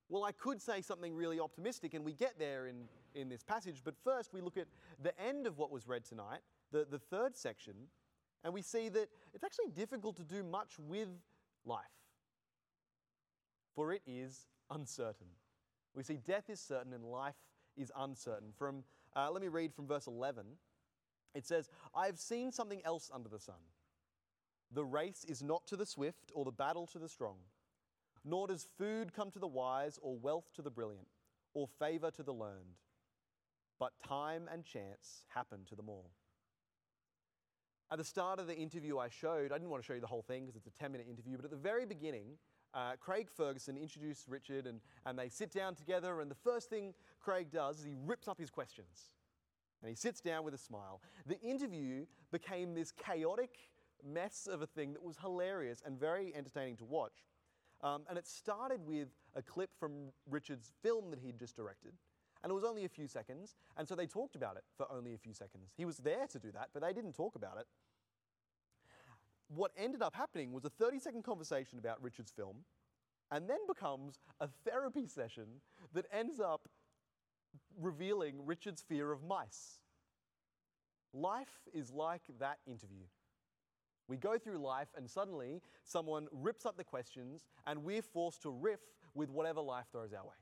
Well, 0.09 0.23
I 0.23 0.31
could 0.31 0.59
say 0.59 0.81
something 0.81 1.13
really 1.13 1.39
optimistic, 1.39 1.93
and 1.93 2.03
we 2.03 2.13
get 2.13 2.39
there 2.39 2.65
in, 2.65 2.87
in 3.13 3.29
this 3.29 3.43
passage, 3.43 3.81
but 3.83 3.93
first 4.03 4.33
we 4.33 4.41
look 4.41 4.57
at 4.57 4.67
the 5.01 5.17
end 5.21 5.45
of 5.45 5.59
what 5.59 5.71
was 5.71 5.87
read 5.87 6.03
tonight, 6.03 6.39
the, 6.71 6.85
the 6.89 6.97
third 6.97 7.37
section, 7.37 7.75
and 8.43 8.51
we 8.53 8.63
see 8.63 8.89
that 8.89 9.09
it's 9.33 9.43
actually 9.43 9.69
difficult 9.69 10.15
to 10.17 10.23
do 10.23 10.41
much 10.43 10.73
with 10.79 11.09
life, 11.63 11.85
for 13.75 13.93
it 13.93 14.01
is 14.07 14.47
uncertain. 14.71 15.27
We 15.93 16.03
see 16.03 16.17
death 16.17 16.49
is 16.49 16.59
certain 16.59 16.93
and 16.93 17.05
life 17.05 17.35
is 17.77 17.91
uncertain. 17.97 18.49
From, 18.57 18.83
uh, 19.15 19.29
let 19.31 19.41
me 19.41 19.47
read 19.47 19.73
from 19.73 19.87
verse 19.87 20.07
11. 20.07 20.45
It 21.35 21.45
says, 21.45 21.69
I 21.95 22.07
have 22.07 22.17
seen 22.17 22.51
something 22.51 22.81
else 22.83 23.11
under 23.13 23.29
the 23.29 23.39
sun. 23.39 23.55
The 24.71 24.85
race 24.85 25.25
is 25.27 25.43
not 25.43 25.67
to 25.67 25.75
the 25.75 25.85
swift 25.85 26.31
or 26.33 26.45
the 26.45 26.51
battle 26.51 26.87
to 26.87 26.99
the 26.99 27.09
strong, 27.09 27.37
nor 28.25 28.47
does 28.47 28.67
food 28.77 29.13
come 29.13 29.31
to 29.31 29.39
the 29.39 29.47
wise 29.47 29.99
or 30.01 30.17
wealth 30.17 30.51
to 30.55 30.61
the 30.61 30.71
brilliant 30.71 31.07
or 31.53 31.67
favor 31.67 32.11
to 32.11 32.23
the 32.23 32.33
learned, 32.33 32.77
but 33.79 33.93
time 34.07 34.49
and 34.51 34.63
chance 34.63 35.23
happen 35.29 35.59
to 35.69 35.75
them 35.75 35.89
all. 35.89 36.11
At 37.91 37.97
the 37.97 38.03
start 38.03 38.39
of 38.39 38.45
the 38.45 38.55
interview 38.55 38.99
I 38.99 39.09
showed, 39.09 39.51
I 39.51 39.57
didn't 39.57 39.71
want 39.71 39.81
to 39.81 39.87
show 39.87 39.93
you 39.93 40.01
the 40.01 40.07
whole 40.07 40.21
thing 40.21 40.45
because 40.45 40.55
it's 40.55 40.67
a 40.67 40.79
10 40.79 40.91
minute 40.91 41.07
interview, 41.09 41.37
but 41.37 41.45
at 41.45 41.51
the 41.51 41.57
very 41.57 41.85
beginning, 41.85 42.37
uh, 42.73 42.91
Craig 42.99 43.27
Ferguson 43.35 43.77
introduced 43.77 44.27
Richard 44.27 44.67
and, 44.67 44.79
and 45.07 45.17
they 45.17 45.27
sit 45.27 45.51
down 45.51 45.73
together. 45.73 46.21
And 46.21 46.29
the 46.29 46.35
first 46.35 46.69
thing 46.69 46.93
Craig 47.19 47.47
does 47.51 47.79
is 47.79 47.85
he 47.85 47.95
rips 48.05 48.27
up 48.27 48.39
his 48.39 48.51
questions 48.51 49.13
and 49.81 49.89
he 49.89 49.95
sits 49.95 50.21
down 50.21 50.43
with 50.43 50.53
a 50.53 50.57
smile. 50.57 51.01
The 51.25 51.39
interview 51.41 52.05
became 52.31 52.73
this 52.73 52.91
chaotic 52.91 53.57
mess 54.05 54.47
of 54.49 54.61
a 54.61 54.67
thing 54.67 54.93
that 54.93 55.03
was 55.03 55.17
hilarious 55.17 55.81
and 55.85 55.99
very 55.99 56.33
entertaining 56.35 56.77
to 56.77 56.85
watch. 56.85 57.25
Um, 57.81 58.03
and 58.09 58.17
it 58.17 58.27
started 58.27 58.81
with 58.85 59.09
a 59.35 59.41
clip 59.41 59.69
from 59.79 60.11
Richard's 60.29 60.71
film 60.83 61.11
that 61.11 61.19
he'd 61.19 61.39
just 61.39 61.55
directed. 61.55 61.93
And 62.43 62.51
it 62.51 62.53
was 62.53 62.63
only 62.63 62.85
a 62.85 62.89
few 62.89 63.07
seconds. 63.07 63.55
And 63.77 63.87
so 63.87 63.95
they 63.95 64.07
talked 64.07 64.35
about 64.35 64.55
it 64.57 64.63
for 64.77 64.85
only 64.91 65.13
a 65.13 65.17
few 65.17 65.33
seconds. 65.33 65.71
He 65.77 65.85
was 65.85 65.97
there 65.97 66.27
to 66.27 66.39
do 66.39 66.51
that, 66.51 66.69
but 66.73 66.81
they 66.81 66.93
didn't 66.93 67.13
talk 67.13 67.35
about 67.35 67.57
it 67.57 67.67
what 69.49 69.71
ended 69.77 70.01
up 70.01 70.15
happening 70.15 70.53
was 70.53 70.63
a 70.63 70.69
30 70.69 70.99
second 70.99 71.23
conversation 71.23 71.79
about 71.79 72.01
Richard's 72.01 72.31
film, 72.31 72.57
and 73.31 73.49
then 73.49 73.59
becomes 73.67 74.19
a 74.39 74.47
therapy 74.65 75.07
session 75.07 75.61
that 75.93 76.05
ends 76.11 76.39
up 76.39 76.67
revealing 77.79 78.45
Richard's 78.45 78.81
fear 78.81 79.11
of 79.11 79.23
mice. 79.23 79.79
Life 81.13 81.67
is 81.73 81.91
like 81.91 82.21
that 82.39 82.59
interview. 82.67 83.05
We 84.09 84.17
go 84.17 84.37
through 84.37 84.57
life, 84.57 84.89
and 84.97 85.09
suddenly 85.09 85.61
someone 85.83 86.27
rips 86.31 86.65
up 86.65 86.75
the 86.75 86.83
questions, 86.83 87.45
and 87.67 87.83
we're 87.83 88.01
forced 88.01 88.41
to 88.41 88.49
riff 88.49 88.79
with 89.13 89.29
whatever 89.29 89.61
life 89.61 89.85
throws 89.91 90.13
our 90.13 90.25
way. 90.25 90.35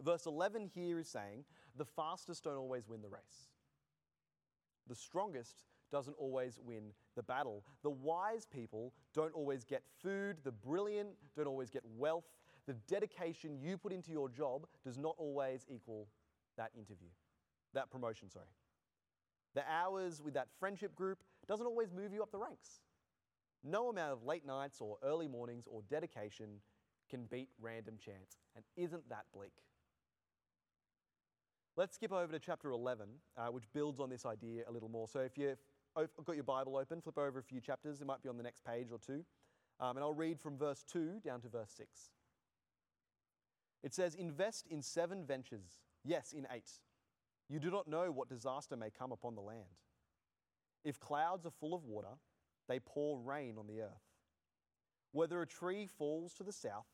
Verse 0.00 0.24
11 0.24 0.70
here 0.72 0.98
is 0.98 1.08
saying 1.08 1.44
the 1.76 1.84
fastest 1.84 2.44
don't 2.44 2.56
always 2.56 2.88
win 2.88 3.02
the 3.02 3.08
race, 3.08 3.50
the 4.88 4.94
strongest 4.94 5.64
doesn't 5.90 6.14
always 6.18 6.58
win 6.64 6.92
the 7.16 7.22
battle. 7.22 7.64
The 7.82 7.90
wise 7.90 8.46
people 8.46 8.94
don't 9.12 9.34
always 9.34 9.64
get 9.64 9.82
food, 10.00 10.36
the 10.44 10.52
brilliant 10.52 11.08
don't 11.36 11.48
always 11.48 11.68
get 11.68 11.82
wealth. 11.98 12.26
The 12.66 12.74
dedication 12.88 13.58
you 13.60 13.76
put 13.76 13.92
into 13.92 14.12
your 14.12 14.28
job 14.28 14.66
does 14.84 14.96
not 14.96 15.16
always 15.18 15.66
equal 15.68 16.06
that 16.56 16.70
interview, 16.76 17.08
that 17.74 17.90
promotion, 17.90 18.30
sorry. 18.30 18.46
The 19.54 19.64
hours 19.68 20.22
with 20.22 20.34
that 20.34 20.46
friendship 20.60 20.94
group 20.94 21.18
doesn't 21.50 21.66
always 21.66 21.92
move 21.92 22.12
you 22.12 22.22
up 22.22 22.30
the 22.30 22.38
ranks. 22.38 22.78
No 23.64 23.88
amount 23.88 24.12
of 24.12 24.22
late 24.22 24.46
nights 24.46 24.80
or 24.80 24.98
early 25.02 25.26
mornings 25.26 25.66
or 25.68 25.82
dedication 25.90 26.60
can 27.10 27.24
beat 27.24 27.48
random 27.60 27.96
chance. 27.98 28.38
And 28.54 28.64
isn't 28.76 29.08
that 29.08 29.24
bleak? 29.34 29.52
Let's 31.76 31.96
skip 31.96 32.12
over 32.12 32.32
to 32.32 32.38
chapter 32.38 32.70
11, 32.70 33.08
uh, 33.36 33.46
which 33.46 33.64
builds 33.72 33.98
on 33.98 34.10
this 34.10 34.24
idea 34.24 34.62
a 34.68 34.72
little 34.72 34.88
more. 34.88 35.08
So 35.08 35.18
if 35.20 35.36
you've 35.36 35.56
got 36.24 36.36
your 36.36 36.44
Bible 36.44 36.76
open, 36.76 37.00
flip 37.00 37.18
over 37.18 37.40
a 37.40 37.42
few 37.42 37.60
chapters. 37.60 38.00
It 38.00 38.06
might 38.06 38.22
be 38.22 38.28
on 38.28 38.36
the 38.36 38.44
next 38.44 38.64
page 38.64 38.88
or 38.92 38.98
two. 38.98 39.24
Um, 39.80 39.96
and 39.96 40.04
I'll 40.04 40.14
read 40.14 40.38
from 40.38 40.56
verse 40.56 40.84
2 40.92 41.20
down 41.24 41.40
to 41.40 41.48
verse 41.48 41.72
6. 41.76 42.10
It 43.82 43.92
says, 43.92 44.14
Invest 44.14 44.68
in 44.68 44.82
seven 44.82 45.24
ventures, 45.24 45.80
yes, 46.04 46.32
in 46.32 46.46
eight. 46.52 46.70
You 47.48 47.58
do 47.58 47.72
not 47.72 47.88
know 47.88 48.12
what 48.12 48.28
disaster 48.28 48.76
may 48.76 48.90
come 48.90 49.10
upon 49.10 49.34
the 49.34 49.40
land. 49.40 49.64
If 50.84 50.98
clouds 50.98 51.46
are 51.46 51.50
full 51.50 51.74
of 51.74 51.84
water, 51.84 52.18
they 52.68 52.80
pour 52.80 53.18
rain 53.18 53.56
on 53.58 53.66
the 53.66 53.80
earth. 53.80 54.08
Whether 55.12 55.42
a 55.42 55.46
tree 55.46 55.86
falls 55.86 56.34
to 56.34 56.44
the 56.44 56.52
south 56.52 56.86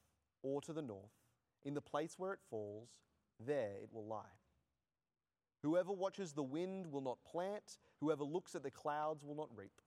or 0.43 0.61
to 0.63 0.73
the 0.73 0.83
north, 0.83 1.13
in 1.65 1.75
the 1.75 1.81
place 1.81 2.15
where 2.17 2.33
it 2.33 2.41
falls, 2.49 2.89
there 3.39 3.75
it 3.83 3.91
will 3.93 4.07
lie. 4.07 4.39
Whoever 5.63 5.93
watches 5.93 6.33
the 6.33 6.43
wind 6.43 6.87
will 6.87 7.01
not 7.01 7.25
plant, 7.25 7.79
whoever 8.01 8.25
looks 8.25 8.55
at 8.55 8.63
the 8.63 8.71
clouds 8.71 9.25
will 9.25 9.35
not 9.35 9.51
reap. 9.55 9.81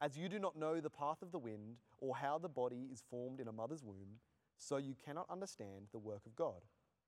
As 0.00 0.16
you 0.16 0.28
do 0.28 0.38
not 0.38 0.56
know 0.56 0.80
the 0.80 0.90
path 0.90 1.22
of 1.22 1.32
the 1.32 1.38
wind 1.38 1.76
or 1.98 2.16
how 2.16 2.38
the 2.38 2.48
body 2.48 2.88
is 2.92 3.02
formed 3.10 3.40
in 3.40 3.48
a 3.48 3.52
mother's 3.52 3.82
womb, 3.82 4.20
so 4.56 4.76
you 4.76 4.94
cannot 5.04 5.26
understand 5.30 5.88
the 5.92 5.98
work 5.98 6.26
of 6.26 6.36
God, 6.36 6.62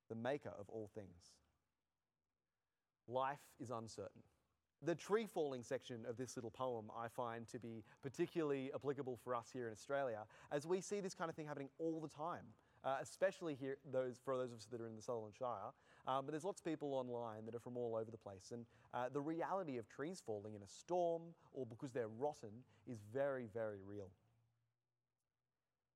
the 0.08 0.14
maker 0.14 0.52
of 0.58 0.68
all 0.68 0.90
things. 0.94 1.34
Life 3.08 3.52
is 3.60 3.70
uncertain. 3.70 4.22
The 4.82 4.94
tree 4.94 5.26
falling 5.26 5.62
section 5.62 6.04
of 6.08 6.16
this 6.16 6.36
little 6.36 6.50
poem 6.50 6.90
I 6.96 7.08
find 7.08 7.48
to 7.48 7.58
be 7.58 7.82
particularly 8.02 8.70
applicable 8.74 9.18
for 9.24 9.34
us 9.34 9.48
here 9.52 9.66
in 9.66 9.72
Australia, 9.72 10.20
as 10.52 10.66
we 10.66 10.80
see 10.80 11.00
this 11.00 11.14
kind 11.14 11.30
of 11.30 11.34
thing 11.34 11.46
happening 11.46 11.70
all 11.78 11.98
the 12.00 12.08
time, 12.08 12.44
uh, 12.84 12.96
especially 13.00 13.54
here 13.54 13.78
those, 13.90 14.20
for 14.22 14.36
those 14.36 14.52
of 14.52 14.58
us 14.58 14.66
that 14.70 14.80
are 14.80 14.86
in 14.86 14.94
the 14.94 15.02
Sutherland 15.02 15.34
Shire. 15.38 15.72
Um, 16.06 16.24
but 16.24 16.32
there's 16.32 16.44
lots 16.44 16.60
of 16.60 16.64
people 16.64 16.92
online 16.94 17.46
that 17.46 17.54
are 17.54 17.60
from 17.60 17.76
all 17.76 17.96
over 17.96 18.10
the 18.10 18.18
place. 18.18 18.52
And 18.52 18.66
uh, 18.92 19.08
the 19.12 19.20
reality 19.20 19.78
of 19.78 19.88
trees 19.88 20.22
falling 20.24 20.54
in 20.54 20.62
a 20.62 20.68
storm 20.68 21.22
or 21.52 21.64
because 21.66 21.90
they're 21.92 22.08
rotten 22.08 22.50
is 22.86 22.98
very, 23.12 23.48
very 23.52 23.80
real. 23.84 24.10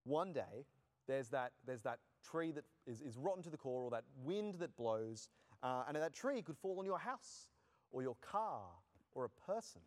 One 0.04 0.32
day, 0.32 0.64
there's 1.06 1.28
that, 1.28 1.52
there's 1.66 1.82
that 1.82 1.98
tree 2.24 2.50
that 2.52 2.64
is, 2.86 3.02
is 3.02 3.16
rotten 3.16 3.42
to 3.42 3.50
the 3.50 3.56
core 3.56 3.84
or 3.84 3.90
that 3.90 4.04
wind 4.24 4.54
that 4.54 4.74
blows, 4.76 5.28
uh, 5.62 5.84
and 5.86 5.96
that 5.96 6.14
tree 6.14 6.40
could 6.40 6.56
fall 6.56 6.78
on 6.78 6.86
your 6.86 6.98
house 6.98 7.50
or 7.90 8.02
your 8.02 8.16
car 8.20 8.62
or 9.14 9.24
a 9.24 9.28
person. 9.28 9.80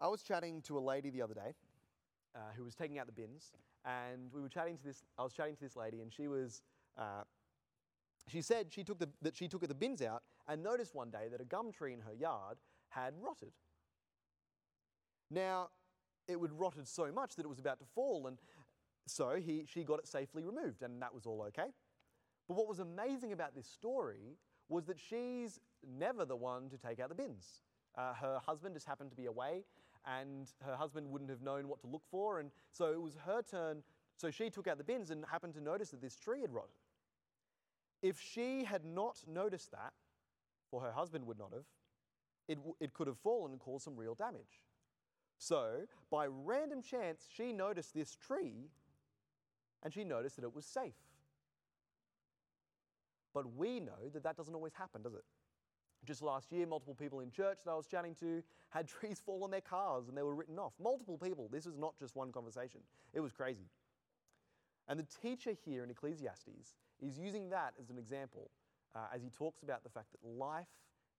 I 0.00 0.08
was 0.08 0.22
chatting 0.22 0.62
to 0.62 0.78
a 0.78 0.80
lady 0.80 1.10
the 1.10 1.22
other 1.22 1.34
day 1.34 1.54
uh, 2.34 2.38
who 2.56 2.64
was 2.64 2.74
taking 2.74 2.98
out 2.98 3.06
the 3.06 3.12
bins, 3.12 3.52
and 3.84 4.32
we 4.32 4.40
were 4.40 4.48
chatting 4.48 4.76
to 4.78 4.84
this. 4.84 5.04
I 5.18 5.22
was 5.22 5.32
chatting 5.32 5.56
to 5.56 5.60
this 5.60 5.76
lady, 5.76 6.00
and 6.00 6.12
she 6.12 6.28
was. 6.28 6.62
Uh, 6.96 7.22
she 8.28 8.42
said 8.42 8.66
she 8.70 8.84
took 8.84 8.98
the, 8.98 9.08
that 9.22 9.36
she 9.36 9.48
took 9.48 9.66
the 9.66 9.74
bins 9.74 10.02
out 10.02 10.22
and 10.46 10.62
noticed 10.62 10.94
one 10.94 11.10
day 11.10 11.28
that 11.30 11.40
a 11.40 11.44
gum 11.44 11.72
tree 11.72 11.92
in 11.92 12.00
her 12.00 12.14
yard 12.14 12.58
had 12.90 13.14
rotted. 13.20 13.52
Now, 15.30 15.70
it 16.28 16.38
would 16.38 16.52
rotted 16.52 16.86
so 16.86 17.10
much 17.12 17.36
that 17.36 17.44
it 17.44 17.48
was 17.48 17.58
about 17.58 17.78
to 17.80 17.84
fall, 17.94 18.26
and 18.26 18.38
so 19.06 19.36
he, 19.36 19.64
she 19.66 19.84
got 19.84 19.98
it 19.98 20.06
safely 20.06 20.42
removed, 20.44 20.82
and 20.82 21.00
that 21.02 21.14
was 21.14 21.26
all 21.26 21.42
okay. 21.48 21.70
But 22.48 22.56
what 22.56 22.68
was 22.68 22.78
amazing 22.78 23.32
about 23.32 23.54
this 23.54 23.66
story 23.66 24.36
was 24.70 24.86
that 24.86 24.98
she's 24.98 25.60
never 25.86 26.24
the 26.24 26.36
one 26.36 26.70
to 26.70 26.78
take 26.78 27.00
out 27.00 27.10
the 27.10 27.14
bins. 27.14 27.60
Uh, 27.98 28.14
her 28.14 28.40
husband 28.46 28.74
just 28.74 28.86
happened 28.86 29.10
to 29.10 29.16
be 29.16 29.26
away, 29.26 29.64
and 30.06 30.48
her 30.64 30.76
husband 30.76 31.10
wouldn't 31.10 31.28
have 31.28 31.42
known 31.42 31.68
what 31.68 31.80
to 31.80 31.86
look 31.86 32.04
for, 32.10 32.38
and 32.38 32.50
so 32.72 32.92
it 32.92 33.02
was 33.02 33.18
her 33.26 33.42
turn. 33.42 33.82
So 34.16 34.30
she 34.30 34.48
took 34.48 34.68
out 34.68 34.78
the 34.78 34.84
bins 34.84 35.10
and 35.10 35.24
happened 35.30 35.54
to 35.54 35.60
notice 35.60 35.90
that 35.90 36.00
this 36.00 36.16
tree 36.16 36.40
had 36.40 36.52
rotted. 36.52 36.70
If 38.02 38.18
she 38.20 38.64
had 38.64 38.84
not 38.84 39.16
noticed 39.26 39.72
that, 39.72 39.92
or 40.70 40.80
her 40.80 40.92
husband 40.92 41.26
would 41.26 41.38
not 41.38 41.52
have, 41.52 41.64
it, 42.48 42.58
it 42.80 42.94
could 42.94 43.08
have 43.08 43.18
fallen 43.18 43.52
and 43.52 43.60
caused 43.60 43.84
some 43.84 43.96
real 43.96 44.14
damage. 44.14 44.60
So, 45.38 45.86
by 46.10 46.26
random 46.26 46.82
chance, 46.82 47.26
she 47.34 47.52
noticed 47.52 47.94
this 47.94 48.14
tree 48.16 48.70
and 49.82 49.92
she 49.92 50.04
noticed 50.04 50.36
that 50.36 50.44
it 50.44 50.54
was 50.54 50.66
safe. 50.66 50.94
But 53.32 53.54
we 53.54 53.80
know 53.80 54.08
that 54.12 54.22
that 54.22 54.36
doesn't 54.36 54.54
always 54.54 54.72
happen, 54.74 55.02
does 55.02 55.14
it? 55.14 55.24
Just 56.06 56.22
last 56.22 56.50
year, 56.50 56.66
multiple 56.66 56.94
people 56.94 57.20
in 57.20 57.30
church 57.30 57.58
that 57.64 57.70
I 57.70 57.74
was 57.74 57.86
chatting 57.86 58.14
to 58.16 58.42
had 58.70 58.88
trees 59.00 59.20
fall 59.24 59.44
on 59.44 59.50
their 59.50 59.60
cars 59.60 60.08
and 60.08 60.16
they 60.16 60.22
were 60.22 60.34
written 60.34 60.58
off. 60.58 60.72
Multiple 60.82 61.18
people. 61.18 61.48
This 61.52 61.66
was 61.66 61.76
not 61.76 61.98
just 61.98 62.16
one 62.16 62.32
conversation, 62.32 62.80
it 63.12 63.20
was 63.20 63.32
crazy. 63.32 63.68
And 64.88 64.98
the 64.98 65.06
teacher 65.22 65.52
here 65.64 65.84
in 65.84 65.90
Ecclesiastes 65.90 66.74
is 67.00 67.18
using 67.18 67.50
that 67.50 67.74
as 67.80 67.90
an 67.90 67.98
example 67.98 68.50
uh, 68.96 69.06
as 69.14 69.22
he 69.22 69.30
talks 69.30 69.62
about 69.62 69.84
the 69.84 69.88
fact 69.88 70.06
that 70.10 70.26
life 70.26 70.66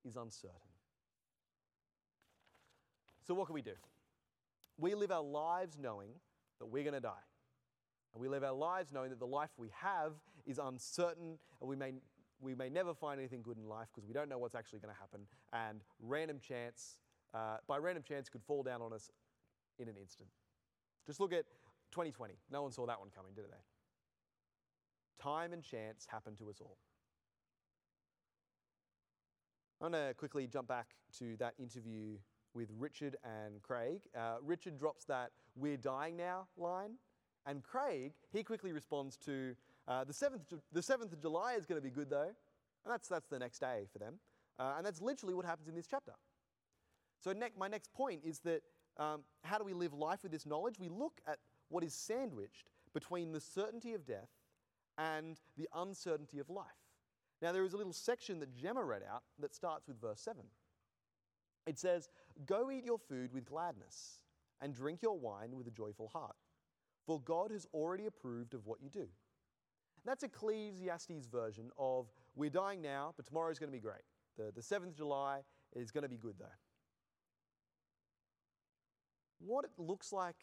is 0.04 0.18
uncertain. 0.18 0.58
So, 3.26 3.34
what 3.34 3.46
can 3.46 3.54
we 3.54 3.62
do? 3.62 3.76
We 4.78 4.96
live 4.96 5.12
our 5.12 5.24
lives 5.24 5.78
knowing 5.80 6.10
that 6.60 6.66
we're 6.66 6.84
going 6.84 6.96
to 6.96 7.00
die. 7.00 7.24
And 8.14 8.22
we 8.22 8.28
live 8.28 8.44
our 8.44 8.54
lives 8.54 8.92
knowing 8.92 9.10
that 9.10 9.20
the 9.20 9.28
life 9.28 9.52
we 9.58 9.70
have 9.82 10.14
is 10.46 10.60
uncertain 10.60 11.38
and 11.60 11.70
we 11.70 11.76
may, 11.76 11.94
we 12.42 12.56
may 12.56 12.70
never 12.70 12.94
find 12.94 13.20
anything 13.20 13.42
good 13.42 13.58
in 13.58 13.68
life 13.68 13.88
because 13.94 14.08
we 14.08 14.14
don't 14.14 14.30
know 14.30 14.38
what's 14.38 14.56
actually 14.56 14.80
going 14.80 14.94
to 14.94 15.00
happen. 15.00 15.22
And 15.54 15.82
random 16.00 16.40
chance, 16.40 16.98
uh, 17.34 17.58
by 17.68 17.78
random 17.78 18.04
chance, 18.04 18.30
could 18.30 18.44
fall 18.44 18.64
down 18.64 18.82
on 18.82 18.94
us 18.94 19.10
in 19.80 19.88
an 19.88 19.96
instant. 20.00 20.30
Just 21.06 21.20
look 21.20 21.34
at 21.34 21.46
2020. 21.92 22.36
No 22.52 22.64
one 22.64 22.72
saw 22.72 22.86
that 22.86 23.00
one 23.00 23.10
coming, 23.16 23.34
did 23.34 23.46
they? 23.46 25.24
Time 25.24 25.54
and 25.54 25.64
chance 25.64 26.08
happen 26.10 26.36
to 26.36 26.50
us 26.50 26.60
all. 26.60 26.78
I'm 29.82 29.92
going 29.92 30.08
to 30.10 30.14
quickly 30.14 30.48
jump 30.48 30.68
back 30.68 30.90
to 31.18 31.36
that 31.38 31.54
interview 31.58 32.18
with 32.54 32.70
Richard 32.78 33.16
and 33.24 33.62
Craig. 33.64 34.02
Uh, 34.16 34.36
Richard 34.44 34.78
drops 34.78 35.06
that 35.06 35.32
we're 35.56 35.78
dying 35.78 36.18
now 36.18 36.48
line 36.58 36.92
and 37.46 37.64
Craig, 37.64 38.14
he 38.32 38.44
quickly 38.44 38.72
responds 38.72 39.18
to 39.26 39.56
uh, 39.88 40.04
the, 40.04 40.14
7th, 40.14 40.42
the 40.72 40.82
7th 40.82 41.14
of 41.14 41.22
July 41.22 41.54
is 41.54 41.66
going 41.66 41.82
to 41.82 41.84
be 41.84 41.90
good 41.90 42.10
though. 42.10 42.32
And 42.84 42.92
that's, 42.92 43.08
that's 43.08 43.28
the 43.28 43.40
next 43.40 43.60
day 43.60 43.86
for 43.92 44.00
them. 44.00 44.16
Uh, 44.60 44.74
and 44.78 44.86
that's 44.86 45.02
literally 45.02 45.34
what 45.34 45.46
happens 45.46 45.68
in 45.68 45.76
this 45.76 45.88
chapter. 45.88 46.14
So, 47.20 47.34
ne- 47.34 47.52
my 47.58 47.68
next 47.68 47.94
point 47.94 48.22
is 48.26 48.40
that 48.40 48.62
um, 48.98 49.22
how 49.44 49.58
do 49.58 49.64
we 49.64 49.74
live 49.74 49.94
life 49.94 50.24
with 50.24 50.32
this 50.32 50.46
knowledge? 50.46 50.76
We 50.80 50.90
look 50.90 51.20
at 51.28 51.38
what 51.70 51.84
is 51.84 51.94
sandwiched 51.94 52.70
between 52.94 53.32
the 53.32 53.40
certainty 53.40 53.94
of 53.94 54.06
death 54.06 54.30
and 54.98 55.40
the 55.58 55.68
uncertainty 55.76 56.40
of 56.40 56.50
life. 56.50 56.66
Now, 57.42 57.52
there 57.52 57.64
is 57.64 57.74
a 57.74 57.78
little 57.78 57.94
section 57.94 58.40
that 58.40 58.56
Gemma 58.56 58.84
read 58.84 59.02
out 59.10 59.24
that 59.40 59.56
starts 59.56 59.88
with 59.88 60.00
verse 60.00 60.22
7. 60.22 60.44
It 61.66 61.80
says, 61.80 62.10
Go 62.46 62.70
eat 62.70 62.86
your 62.86 63.00
food 63.00 63.34
with 63.34 63.46
gladness 63.46 64.20
and 64.62 64.74
drink 64.76 65.02
your 65.02 65.18
wine 65.18 65.56
with 65.56 65.68
a 65.68 65.72
joyful 65.72 66.08
heart 66.10 66.36
for 67.06 67.20
God 67.22 67.52
has 67.52 67.66
already 67.74 68.06
approved 68.06 68.54
of 68.54 68.66
what 68.66 68.82
you 68.82 68.90
do. 68.90 69.08
That's 70.06 70.24
Ecclesiastes' 70.24 71.28
version 71.32 71.70
of 71.78 72.08
we're 72.36 72.50
dying 72.50 72.82
now, 72.82 73.14
but 73.16 73.26
tomorrow 73.26 73.52
is 73.52 73.60
going 73.60 73.72
to 73.72 73.78
be 73.78 73.82
great. 73.82 74.02
The, 74.38 74.52
the 74.56 74.62
7th 74.62 74.88
of 74.88 74.96
July 74.96 75.42
is 75.76 75.92
going 75.92 76.04
to 76.04 76.10
be 76.10 76.18
good 76.18 76.36
though. 76.40 76.46
What 79.40 79.66
it 79.66 79.72
looks 79.78 80.12
like 80.12 80.36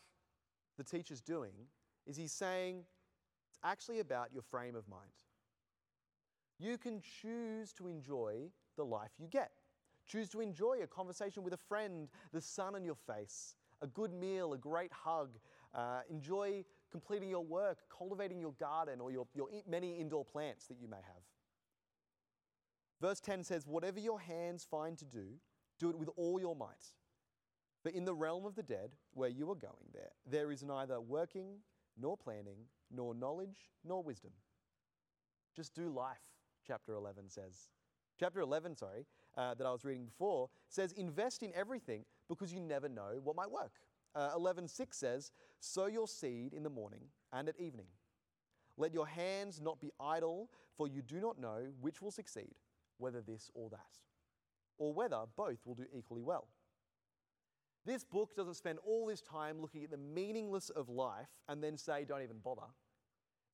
the 0.76 0.84
teacher's 0.84 1.20
doing 1.20 1.52
is 2.06 2.16
he's 2.16 2.32
saying 2.32 2.84
it's 3.48 3.58
actually 3.64 4.00
about 4.00 4.32
your 4.32 4.42
frame 4.42 4.74
of 4.74 4.88
mind. 4.88 5.10
You 6.58 6.76
can 6.78 7.00
choose 7.00 7.72
to 7.74 7.88
enjoy 7.88 8.50
the 8.76 8.84
life 8.84 9.12
you 9.18 9.28
get. 9.28 9.50
Choose 10.06 10.28
to 10.30 10.40
enjoy 10.40 10.78
a 10.82 10.86
conversation 10.86 11.42
with 11.42 11.52
a 11.52 11.58
friend, 11.68 12.08
the 12.32 12.40
sun 12.40 12.74
on 12.74 12.84
your 12.84 12.94
face, 12.94 13.56
a 13.82 13.86
good 13.86 14.12
meal, 14.12 14.54
a 14.54 14.58
great 14.58 14.92
hug, 14.92 15.30
uh, 15.74 16.00
enjoy 16.10 16.64
completing 16.90 17.28
your 17.28 17.44
work, 17.44 17.78
cultivating 17.96 18.40
your 18.40 18.52
garden 18.52 19.00
or 19.00 19.10
your, 19.10 19.26
your 19.34 19.48
many 19.68 19.98
indoor 19.98 20.24
plants 20.24 20.66
that 20.66 20.78
you 20.80 20.88
may 20.88 20.96
have. 20.96 21.22
Verse 23.00 23.20
10 23.20 23.44
says, 23.44 23.66
Whatever 23.66 24.00
your 24.00 24.20
hands 24.20 24.66
find 24.68 24.98
to 24.98 25.04
do, 25.04 25.24
do 25.78 25.90
it 25.90 25.98
with 25.98 26.08
all 26.16 26.40
your 26.40 26.56
might. 26.56 26.92
For 27.82 27.90
in 27.90 28.04
the 28.04 28.14
realm 28.14 28.44
of 28.44 28.56
the 28.56 28.62
dead, 28.62 28.90
where 29.12 29.28
you 29.28 29.50
are 29.50 29.54
going 29.54 29.90
there, 29.92 30.10
there 30.28 30.50
is 30.50 30.64
neither 30.64 31.00
working, 31.00 31.58
nor 31.96 32.16
planning, 32.16 32.58
nor 32.90 33.14
knowledge, 33.14 33.70
nor 33.84 34.02
wisdom. 34.02 34.32
Just 35.54 35.74
do 35.74 35.88
life, 35.88 36.18
chapter 36.66 36.94
11 36.94 37.28
says. 37.28 37.68
Chapter 38.18 38.40
11, 38.40 38.76
sorry, 38.76 39.06
uh, 39.36 39.54
that 39.54 39.66
I 39.66 39.70
was 39.70 39.84
reading 39.84 40.04
before, 40.04 40.48
says, 40.68 40.92
Invest 40.92 41.42
in 41.42 41.52
everything 41.54 42.04
because 42.28 42.52
you 42.52 42.60
never 42.60 42.88
know 42.88 43.20
what 43.22 43.36
might 43.36 43.50
work. 43.50 43.72
Uh, 44.14 44.34
11:6 44.34 44.98
says, 44.98 45.32
"Sow 45.60 45.86
your 45.86 46.08
seed 46.08 46.54
in 46.54 46.62
the 46.62 46.70
morning 46.70 47.10
and 47.32 47.48
at 47.48 47.60
evening. 47.60 47.88
Let 48.76 48.94
your 48.94 49.06
hands 49.06 49.60
not 49.60 49.80
be 49.80 49.90
idle, 50.00 50.50
for 50.76 50.86
you 50.86 51.02
do 51.02 51.20
not 51.20 51.38
know 51.38 51.72
which 51.80 52.00
will 52.00 52.10
succeed, 52.10 52.54
whether 52.98 53.20
this 53.20 53.50
or 53.54 53.70
that." 53.70 54.00
or 54.78 54.94
whether 54.94 55.24
both 55.36 55.66
will 55.66 55.74
do 55.74 55.84
equally 55.92 56.22
well. 56.22 56.48
This 57.84 58.04
book 58.04 58.34
doesn't 58.36 58.54
spend 58.54 58.78
all 58.84 59.06
this 59.06 59.20
time 59.20 59.60
looking 59.60 59.84
at 59.84 59.90
the 59.90 59.96
meaningless 59.96 60.70
of 60.70 60.88
life 60.88 61.28
and 61.48 61.62
then 61.62 61.76
say, 61.76 62.04
don't 62.04 62.22
even 62.22 62.38
bother. 62.42 62.66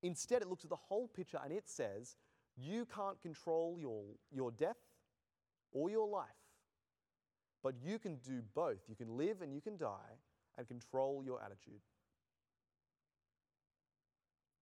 Instead, 0.02 0.42
it 0.42 0.48
looks 0.48 0.64
at 0.64 0.70
the 0.70 0.76
whole 0.76 1.08
picture 1.08 1.38
and 1.42 1.52
it 1.52 1.68
says, 1.68 2.16
you 2.56 2.86
can't 2.94 3.20
control 3.20 3.78
your, 3.80 4.04
your 4.30 4.50
death 4.50 4.76
or 5.72 5.90
your 5.90 6.06
life, 6.06 6.28
but 7.62 7.74
you 7.82 7.98
can 7.98 8.16
do 8.16 8.42
both. 8.54 8.80
You 8.88 8.96
can 8.96 9.16
live 9.16 9.40
and 9.40 9.52
you 9.52 9.60
can 9.60 9.76
die 9.76 10.18
and 10.58 10.66
control 10.66 11.22
your 11.24 11.40
attitude. 11.42 11.80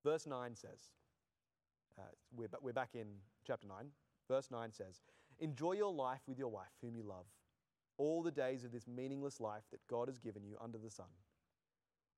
Verse 0.05 0.27
9 0.27 0.57
says, 0.57 0.91
uh, 1.99 2.03
we're, 2.35 2.49
we're 2.61 2.73
back 2.73 2.91
in 2.95 3.07
chapter 3.47 3.67
9. 3.67 3.77
Verse 4.29 4.51
9 4.51 4.73
says, 4.73 5.03
Enjoy 5.39 5.73
your 5.73 5.93
life 5.93 6.21
with 6.27 6.39
your 6.39 6.49
wife, 6.49 6.73
whom 6.81 6.95
you 6.95 7.03
love, 7.03 7.27
all 7.99 8.23
the 8.23 8.31
days 8.31 8.65
of 8.65 8.73
this 8.73 8.87
meaningless 8.87 9.41
life 9.41 9.65
that 9.71 9.87
God 9.89 10.09
has 10.09 10.19
given 10.19 10.45
you 10.45 10.57
under 10.63 10.79
the 10.79 10.91
sun. 10.91 11.07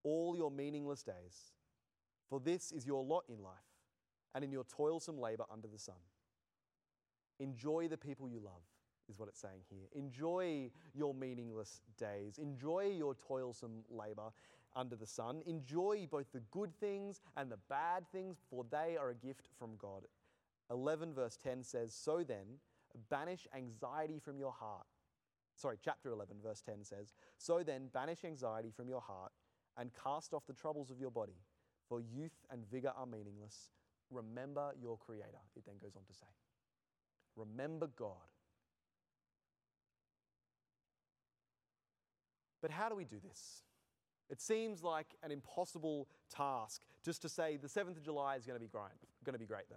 All 0.03 0.37
your 0.37 0.51
meaningless 0.51 1.03
days. 1.03 1.53
For 2.29 2.41
this 2.41 2.73
is 2.73 2.87
your 2.87 3.03
lot 3.03 3.25
in 3.29 3.43
life 3.43 3.55
and 4.35 4.45
in 4.45 4.53
your 4.53 4.65
toilsome 4.65 5.19
labor 5.19 5.45
under 5.51 5.69
the 5.69 5.79
sun. 5.79 5.95
Enjoy 7.41 7.89
the 7.89 7.97
people 7.97 8.29
you 8.29 8.41
love, 8.41 8.63
is 9.09 9.19
what 9.19 9.29
it's 9.29 9.41
saying 9.41 9.63
here. 9.69 9.87
Enjoy 9.95 10.71
your 10.95 11.15
meaningless 11.15 11.81
days. 11.99 12.39
Enjoy 12.39 12.93
your 12.97 13.15
toilsome 13.15 13.85
labor 13.91 14.31
under 14.77 14.97
the 14.97 15.07
sun. 15.07 15.43
Enjoy 15.47 16.07
both 16.11 16.31
the 16.33 16.43
good 16.51 16.75
things 16.81 17.21
and 17.37 17.51
the 17.51 17.59
bad 17.69 18.05
things, 18.13 18.39
for 18.51 18.65
they 18.71 18.97
are 18.97 19.11
a 19.11 19.15
gift 19.15 19.49
from 19.59 19.77
God. 19.79 20.03
11 20.71 21.15
verse 21.15 21.39
10 21.43 21.63
says, 21.63 21.95
So 21.95 22.25
then, 22.27 22.59
banish 23.11 23.47
anxiety 23.55 24.19
from 24.19 24.39
your 24.39 24.53
heart. 24.53 24.87
Sorry, 25.55 25.77
chapter 25.83 26.11
11 26.11 26.37
verse 26.43 26.63
10 26.63 26.85
says, 26.85 27.15
So 27.39 27.63
then, 27.63 27.89
banish 27.93 28.25
anxiety 28.25 28.73
from 28.75 28.89
your 28.89 29.01
heart 29.01 29.33
and 29.77 29.91
cast 30.03 30.33
off 30.33 30.47
the 30.47 30.53
troubles 30.53 30.91
of 30.91 31.01
your 31.01 31.11
body, 31.11 31.37
for 31.89 32.01
youth 32.01 32.45
and 32.51 32.65
vigor 32.71 32.93
are 32.97 33.07
meaningless. 33.07 33.71
Remember 34.11 34.73
your 34.81 34.97
Creator, 34.97 35.43
it 35.57 35.65
then 35.67 35.77
goes 35.81 35.97
on 35.97 36.03
to 36.07 36.15
say. 36.15 36.27
Remember 37.37 37.89
God. 37.97 38.34
But 42.65 42.71
how 42.71 42.89
do 42.89 42.95
we 42.95 43.05
do 43.05 43.17
this? 43.23 43.63
It 44.31 44.41
seems 44.41 44.83
like 44.83 45.09
an 45.23 45.31
impossible 45.31 46.09
task 46.35 46.81
just 47.05 47.21
to 47.21 47.29
say 47.29 47.59
the 47.59 47.69
7th 47.69 47.99
of 47.99 48.03
July 48.03 48.37
is 48.37 48.47
going 48.47 48.59
to 48.59 48.65
be 48.65 48.71
great, 48.71 48.85
going 49.23 49.35
to 49.35 49.39
be 49.39 49.45
great 49.45 49.69
though. 49.69 49.77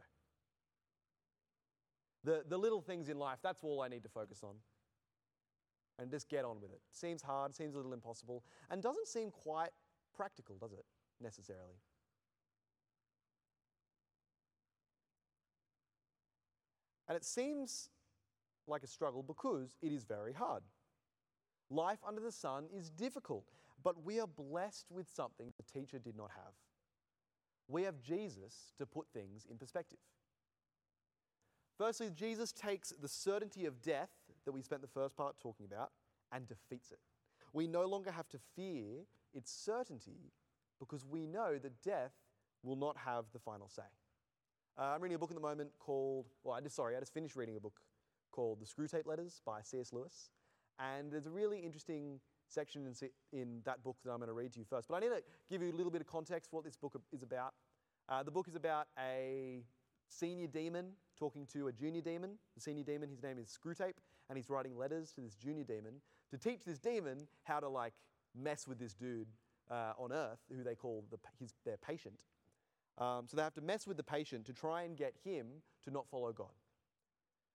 The, 2.24 2.44
the 2.48 2.58
little 2.58 2.80
things 2.80 3.10
in 3.10 3.20
life, 3.20 3.40
that's 3.44 3.62
all 3.62 3.82
I 3.82 3.90
need 3.90 4.04
to 4.04 4.10
focus 4.10 4.40
on. 4.42 4.56
And 6.00 6.10
just 6.10 6.30
get 6.30 6.46
on 6.46 6.62
with 6.62 6.72
it. 6.72 6.80
Seems 6.94 7.22
hard, 7.22 7.54
seems 7.54 7.74
a 7.74 7.78
little 7.78 7.92
impossible, 7.92 8.46
and 8.72 8.82
doesn't 8.82 9.10
seem 9.10 9.32
quite 9.32 9.72
practical, 10.16 10.56
does 10.58 10.72
it, 10.72 10.86
necessarily? 11.22 11.82
And 17.10 17.18
it 17.18 17.26
seems 17.26 17.90
like 18.66 18.84
a 18.84 18.88
struggle 18.88 19.24
because 19.24 19.76
it 19.82 19.92
is 19.92 20.06
very 20.06 20.32
hard. 20.32 20.64
Life 21.70 22.00
under 22.08 22.22
the 22.22 22.32
sun 22.32 22.66
is 22.74 22.90
difficult, 22.90 23.46
but 23.84 24.04
we 24.04 24.20
are 24.20 24.28
blessed 24.28 24.86
with 24.90 25.10
something 25.14 25.54
the 25.58 25.80
teacher 25.80 26.00
did 26.00 26.16
not 26.16 26.32
have. 26.32 26.54
We 27.68 27.84
have 27.84 28.02
Jesus 28.02 28.72
to 28.78 28.86
put 28.86 29.08
things 29.14 29.46
in 29.50 29.58
perspective. 29.58 30.00
Firstly, 31.78 32.10
Jesus 32.14 32.52
takes 32.52 32.90
the 32.90 33.08
certainty 33.08 33.66
of 33.66 33.82
death 33.82 34.10
that 34.46 34.52
we 34.52 34.62
spent 34.62 34.82
the 34.82 34.88
first 34.88 35.16
part 35.16 35.36
talking 35.40 35.66
about 35.66 35.92
and 36.32 36.48
defeats 36.48 36.92
it. 36.92 37.00
We 37.54 37.68
no 37.68 37.86
longer 37.86 38.12
have 38.12 38.30
to 38.30 38.40
fear 38.56 39.06
its 39.34 39.52
certainty 39.52 40.32
because 40.80 41.06
we 41.06 41.26
know 41.26 41.58
that 41.58 41.82
death 41.82 42.14
will 42.64 42.76
not 42.76 42.98
have 42.98 43.26
the 43.34 43.40
final 43.40 43.70
say. 43.70 43.84
Uh, 44.78 44.94
I'm 44.94 45.02
reading 45.02 45.16
a 45.16 45.20
book 45.20 45.32
at 45.32 45.36
the 45.36 45.42
moment 45.42 45.72
called, 45.80 46.28
well, 46.44 46.56
I 46.56 46.62
just, 46.62 46.76
sorry, 46.76 46.96
I 46.96 47.00
just 47.00 47.14
finished 47.14 47.36
reading 47.36 47.58
a 47.58 47.60
book 47.60 47.80
called 48.32 48.60
The 48.60 48.66
Screwtape 48.66 49.06
Letters 49.06 49.42
by 49.46 49.62
C.S. 49.64 49.92
Lewis. 49.92 50.30
And 50.80 51.12
there's 51.12 51.26
a 51.26 51.32
really 51.32 51.60
interesting 51.60 52.20
section 52.50 52.86
in, 52.86 53.40
in 53.40 53.62
that 53.66 53.84
book 53.84 53.98
that 54.04 54.12
I'm 54.12 54.18
going 54.18 54.28
to 54.28 54.34
read 54.34 54.54
to 54.54 54.60
you 54.60 54.66
first. 54.66 54.88
But 54.88 54.96
I 54.96 55.00
need 55.00 55.10
to 55.10 55.24
give 55.50 55.62
you 55.62 55.72
a 55.72 55.76
little 55.76 55.92
bit 55.92 56.02
of 56.02 56.08
context 56.08 56.50
for 56.50 56.58
what 56.58 56.66
this 56.66 56.76
book 56.76 56.96
is 57.12 57.24
about. 57.24 57.54
Uh, 58.10 58.24
the 58.24 58.32
book 58.32 58.48
is 58.48 58.56
about 58.56 58.88
a 58.98 59.64
senior 60.08 60.48
demon 60.48 60.92
talking 61.20 61.46
to 61.54 61.68
a 61.68 61.72
junior 61.72 62.02
demon. 62.02 62.32
The 62.56 62.62
senior 62.62 62.84
demon, 62.84 63.10
his 63.10 63.22
name 63.22 63.38
is 63.38 63.48
Screwtape, 63.48 63.98
and 64.30 64.38
he's 64.38 64.50
writing 64.50 64.78
letters 64.78 65.12
to 65.14 65.22
this 65.22 65.36
junior 65.36 65.64
demon 65.64 65.96
to 66.32 66.38
teach 66.38 66.64
this 66.66 66.78
demon 66.78 67.28
how 67.44 67.60
to 67.60 67.68
like 67.68 67.94
mess 68.36 68.68
with 68.68 68.80
this 68.80 68.94
dude 68.94 69.28
uh, 69.70 69.94
on 69.98 70.12
Earth, 70.12 70.40
who 70.56 70.64
they 70.64 70.76
call 70.76 71.04
the, 71.12 71.18
his, 71.40 71.54
their 71.66 71.78
patient. 71.78 72.24
Um, 72.98 73.26
so 73.28 73.38
they 73.38 73.44
have 73.44 73.54
to 73.56 73.62
mess 73.62 73.86
with 73.86 73.98
the 73.98 74.04
patient 74.04 74.46
to 74.46 74.54
try 74.54 74.84
and 74.84 74.98
get 74.98 75.14
him 75.24 75.48
to 75.84 75.92
not 75.92 76.08
follow 76.10 76.32
God. 76.32 76.48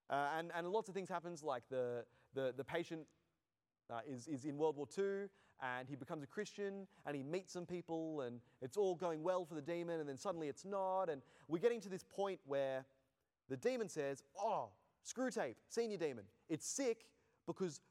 Uh, 0.09 0.27
and, 0.37 0.51
and 0.55 0.67
lots 0.69 0.89
of 0.89 0.95
things 0.95 1.09
happens, 1.09 1.43
like 1.43 1.63
the, 1.69 2.03
the, 2.33 2.53
the 2.55 2.63
patient 2.63 3.01
uh, 3.89 3.99
is, 4.07 4.27
is 4.27 4.45
in 4.45 4.57
World 4.57 4.77
War 4.77 4.87
II 4.97 5.27
and 5.61 5.87
he 5.87 5.95
becomes 5.95 6.23
a 6.23 6.27
Christian 6.27 6.87
and 7.05 7.15
he 7.15 7.23
meets 7.23 7.53
some 7.53 7.65
people 7.65 8.21
and 8.21 8.39
it's 8.61 8.75
all 8.75 8.95
going 8.95 9.23
well 9.23 9.45
for 9.45 9.55
the 9.55 9.61
demon 9.61 9.99
and 9.99 10.09
then 10.09 10.17
suddenly 10.17 10.47
it's 10.47 10.65
not. 10.65 11.09
And 11.09 11.21
we're 11.47 11.59
getting 11.59 11.81
to 11.81 11.89
this 11.89 12.03
point 12.03 12.39
where 12.45 12.85
the 13.49 13.57
demon 13.57 13.89
says, 13.89 14.23
Oh, 14.37 14.69
Screwtape, 15.05 15.55
senior 15.69 15.97
demon, 15.97 16.25
it's 16.49 16.67
sick 16.67 17.05
because 17.45 17.81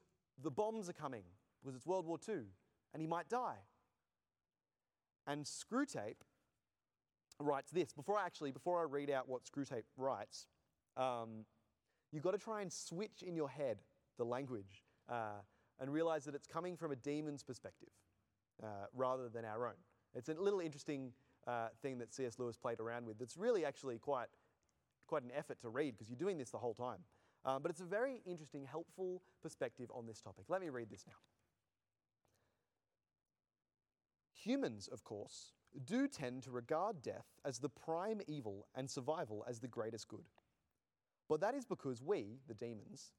the 0.41 0.51
bombs 0.51 0.89
are 0.89 0.93
coming, 0.93 1.23
because 1.61 1.75
it's 1.75 1.85
World 1.85 2.05
War 2.05 2.17
II 2.27 2.41
and 2.93 3.01
he 3.01 3.07
might 3.07 3.29
die. 3.29 3.57
And 5.25 5.45
Screwtape 5.45 6.21
writes 7.39 7.71
this. 7.71 7.93
Before 7.93 8.17
I 8.17 8.25
actually, 8.25 8.51
before 8.51 8.79
I 8.79 8.83
read 8.83 9.09
out 9.09 9.27
what 9.27 9.43
Screwtape 9.45 9.83
writes, 9.97 10.47
um, 10.97 11.45
you've 12.13 12.23
got 12.23 12.31
to 12.31 12.37
try 12.37 12.61
and 12.61 12.71
switch 12.71 13.23
in 13.25 13.35
your 13.35 13.49
head 13.49 13.79
the 14.17 14.23
language 14.23 14.83
uh, 15.09 15.41
and 15.79 15.91
realize 15.91 16.23
that 16.25 16.35
it's 16.35 16.47
coming 16.47 16.77
from 16.77 16.91
a 16.91 16.95
demon's 16.95 17.43
perspective 17.43 17.89
uh, 18.63 18.85
rather 18.93 19.27
than 19.27 19.43
our 19.43 19.67
own. 19.67 19.73
It's 20.13 20.29
a 20.29 20.33
little 20.33 20.59
interesting 20.59 21.11
uh, 21.47 21.69
thing 21.81 21.97
that 21.97 22.13
C.S. 22.13 22.37
Lewis 22.37 22.55
played 22.55 22.79
around 22.79 23.05
with 23.05 23.17
that's 23.17 23.35
really 23.35 23.65
actually 23.65 23.97
quite, 23.97 24.27
quite 25.07 25.23
an 25.23 25.31
effort 25.35 25.59
to 25.61 25.69
read 25.69 25.95
because 25.95 26.09
you're 26.09 26.17
doing 26.17 26.37
this 26.37 26.51
the 26.51 26.59
whole 26.59 26.75
time. 26.75 26.99
Um, 27.45 27.61
but 27.61 27.71
it's 27.71 27.81
a 27.81 27.85
very 27.85 28.21
interesting, 28.25 28.65
helpful 28.65 29.21
perspective 29.41 29.89
on 29.93 30.05
this 30.05 30.21
topic. 30.21 30.45
Let 30.47 30.61
me 30.61 30.69
read 30.69 30.89
this 30.89 31.03
now. 31.07 31.15
Humans, 34.43 34.87
of 34.87 35.03
course, 35.03 35.53
do 35.85 36.07
tend 36.07 36.43
to 36.43 36.51
regard 36.51 37.01
death 37.01 37.25
as 37.43 37.59
the 37.59 37.69
prime 37.69 38.21
evil 38.27 38.67
and 38.75 38.89
survival 38.89 39.43
as 39.47 39.59
the 39.59 39.67
greatest 39.67 40.07
good. 40.07 40.25
But 41.29 41.41
that 41.41 41.55
is 41.55 41.65
because 41.65 42.01
we, 42.01 42.39
the 42.47 42.53
demons, 42.53 43.11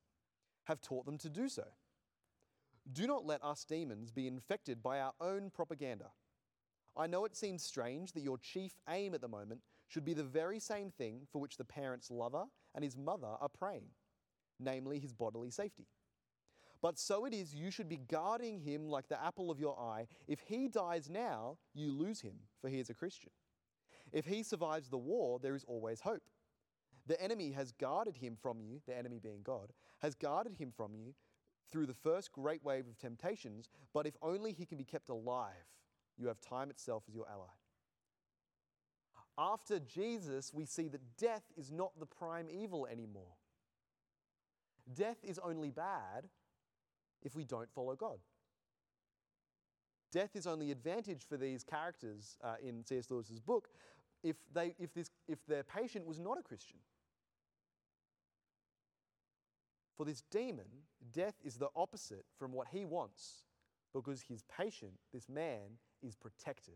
have 0.65 0.81
taught 0.81 1.07
them 1.07 1.19
to 1.19 1.29
do 1.29 1.49
so. 1.49 1.65
Do 2.93 3.07
not 3.07 3.25
let 3.25 3.43
us 3.43 3.65
demons 3.65 4.11
be 4.11 4.27
infected 4.27 4.83
by 4.83 5.01
our 5.01 5.13
own 5.21 5.51
propaganda. 5.51 6.11
I 6.97 7.07
know 7.07 7.25
it 7.25 7.37
seems 7.37 7.65
strange 7.65 8.13
that 8.13 8.23
your 8.23 8.39
chief 8.39 8.75
aim 8.89 9.15
at 9.15 9.21
the 9.21 9.29
moment 9.29 9.61
should 9.89 10.05
be 10.05 10.15
the 10.15 10.23
very 10.23 10.61
same 10.61 10.91
thing 10.91 11.27
for 11.33 11.41
which 11.41 11.57
the 11.57 11.65
parent's 11.65 12.11
lover 12.11 12.45
and 12.75 12.85
his 12.85 12.97
mother 12.97 13.37
are 13.41 13.49
praying, 13.49 13.87
namely 14.61 14.99
his 14.99 15.13
bodily 15.13 15.51
safety. 15.51 15.87
But 16.83 16.99
so 16.99 17.25
it 17.25 17.33
is, 17.33 17.55
you 17.55 17.71
should 17.71 17.89
be 17.89 17.97
guarding 17.97 18.61
him 18.61 18.89
like 18.89 19.09
the 19.09 19.23
apple 19.23 19.51
of 19.51 19.59
your 19.59 19.79
eye. 19.81 20.07
If 20.29 20.41
he 20.41 20.69
dies 20.69 21.09
now, 21.09 21.57
you 21.73 21.91
lose 21.91 22.21
him, 22.21 22.35
for 22.61 22.69
he 22.69 22.79
is 22.79 22.91
a 22.91 22.95
Christian. 22.95 23.31
If 24.13 24.27
he 24.27 24.43
survives 24.43 24.91
the 24.91 24.99
war, 24.99 25.39
there 25.39 25.57
is 25.57 25.65
always 25.65 26.01
hope. 26.01 26.23
The 27.07 27.21
enemy 27.23 27.53
has 27.53 27.73
guarded 27.73 28.17
him 28.17 28.37
from 28.41 28.61
you, 28.61 28.81
the 28.87 28.97
enemy 28.97 29.19
being 29.23 29.43
God, 29.43 29.73
has 30.01 30.15
guarded 30.15 30.57
him 30.57 30.73
from 30.75 30.95
you 30.95 31.15
through 31.71 31.87
the 31.87 31.95
first 31.95 32.33
great 32.33 32.65
wave 32.65 32.87
of 32.87 32.99
temptations, 32.99 33.69
but 33.93 34.07
if 34.07 34.15
only 34.23 34.53
he 34.53 34.65
can 34.65 34.79
be 34.79 34.85
kept 34.85 35.09
alive, 35.09 35.69
you 36.17 36.29
have 36.29 36.41
time 36.41 36.71
itself 36.71 37.05
as 37.09 37.15
your 37.15 37.27
ally. 37.29 37.47
After 39.37 39.81
Jesus, 39.81 40.53
we 40.55 40.65
see 40.65 40.89
that 40.89 41.17
death 41.19 41.43
is 41.57 41.73
not 41.73 41.91
the 41.99 42.07
prime 42.07 42.47
evil 42.49 42.87
anymore. 42.87 43.35
Death 44.95 45.19
is 45.25 45.41
only 45.41 45.71
bad 45.71 46.29
if 47.23 47.35
we 47.35 47.45
don't 47.45 47.71
follow 47.75 47.97
God. 47.97 48.19
Death 50.13 50.37
is 50.37 50.47
only 50.47 50.71
advantage 50.71 51.25
for 51.29 51.37
these 51.37 51.65
characters 51.65 52.37
uh, 52.45 52.55
in 52.63 52.85
C.S. 52.87 53.11
Lewis's 53.11 53.41
book 53.41 53.69
if, 54.23 54.37
they, 54.53 54.77
if, 54.79 54.95
this, 54.95 55.11
if 55.27 55.45
their 55.47 55.65
patient 55.65 56.07
was 56.07 56.21
not 56.21 56.39
a 56.39 56.43
Christian. 56.43 56.79
For 59.97 60.05
this 60.05 60.23
demon, 60.31 60.67
death 61.13 61.35
is 61.45 61.57
the 61.57 61.69
opposite 61.77 62.25
from 62.39 62.53
what 62.53 62.69
he 62.73 62.85
wants 62.85 63.45
because 63.93 64.23
his 64.23 64.43
patient, 64.43 64.93
this 65.13 65.29
man, 65.29 65.79
is 66.03 66.17
protected. 66.17 66.75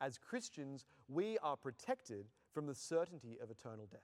As 0.00 0.18
Christians, 0.18 0.86
we 1.08 1.36
are 1.38 1.56
protected 1.56 2.26
from 2.52 2.66
the 2.66 2.74
certainty 2.74 3.38
of 3.42 3.50
eternal 3.50 3.86
death. 3.90 4.00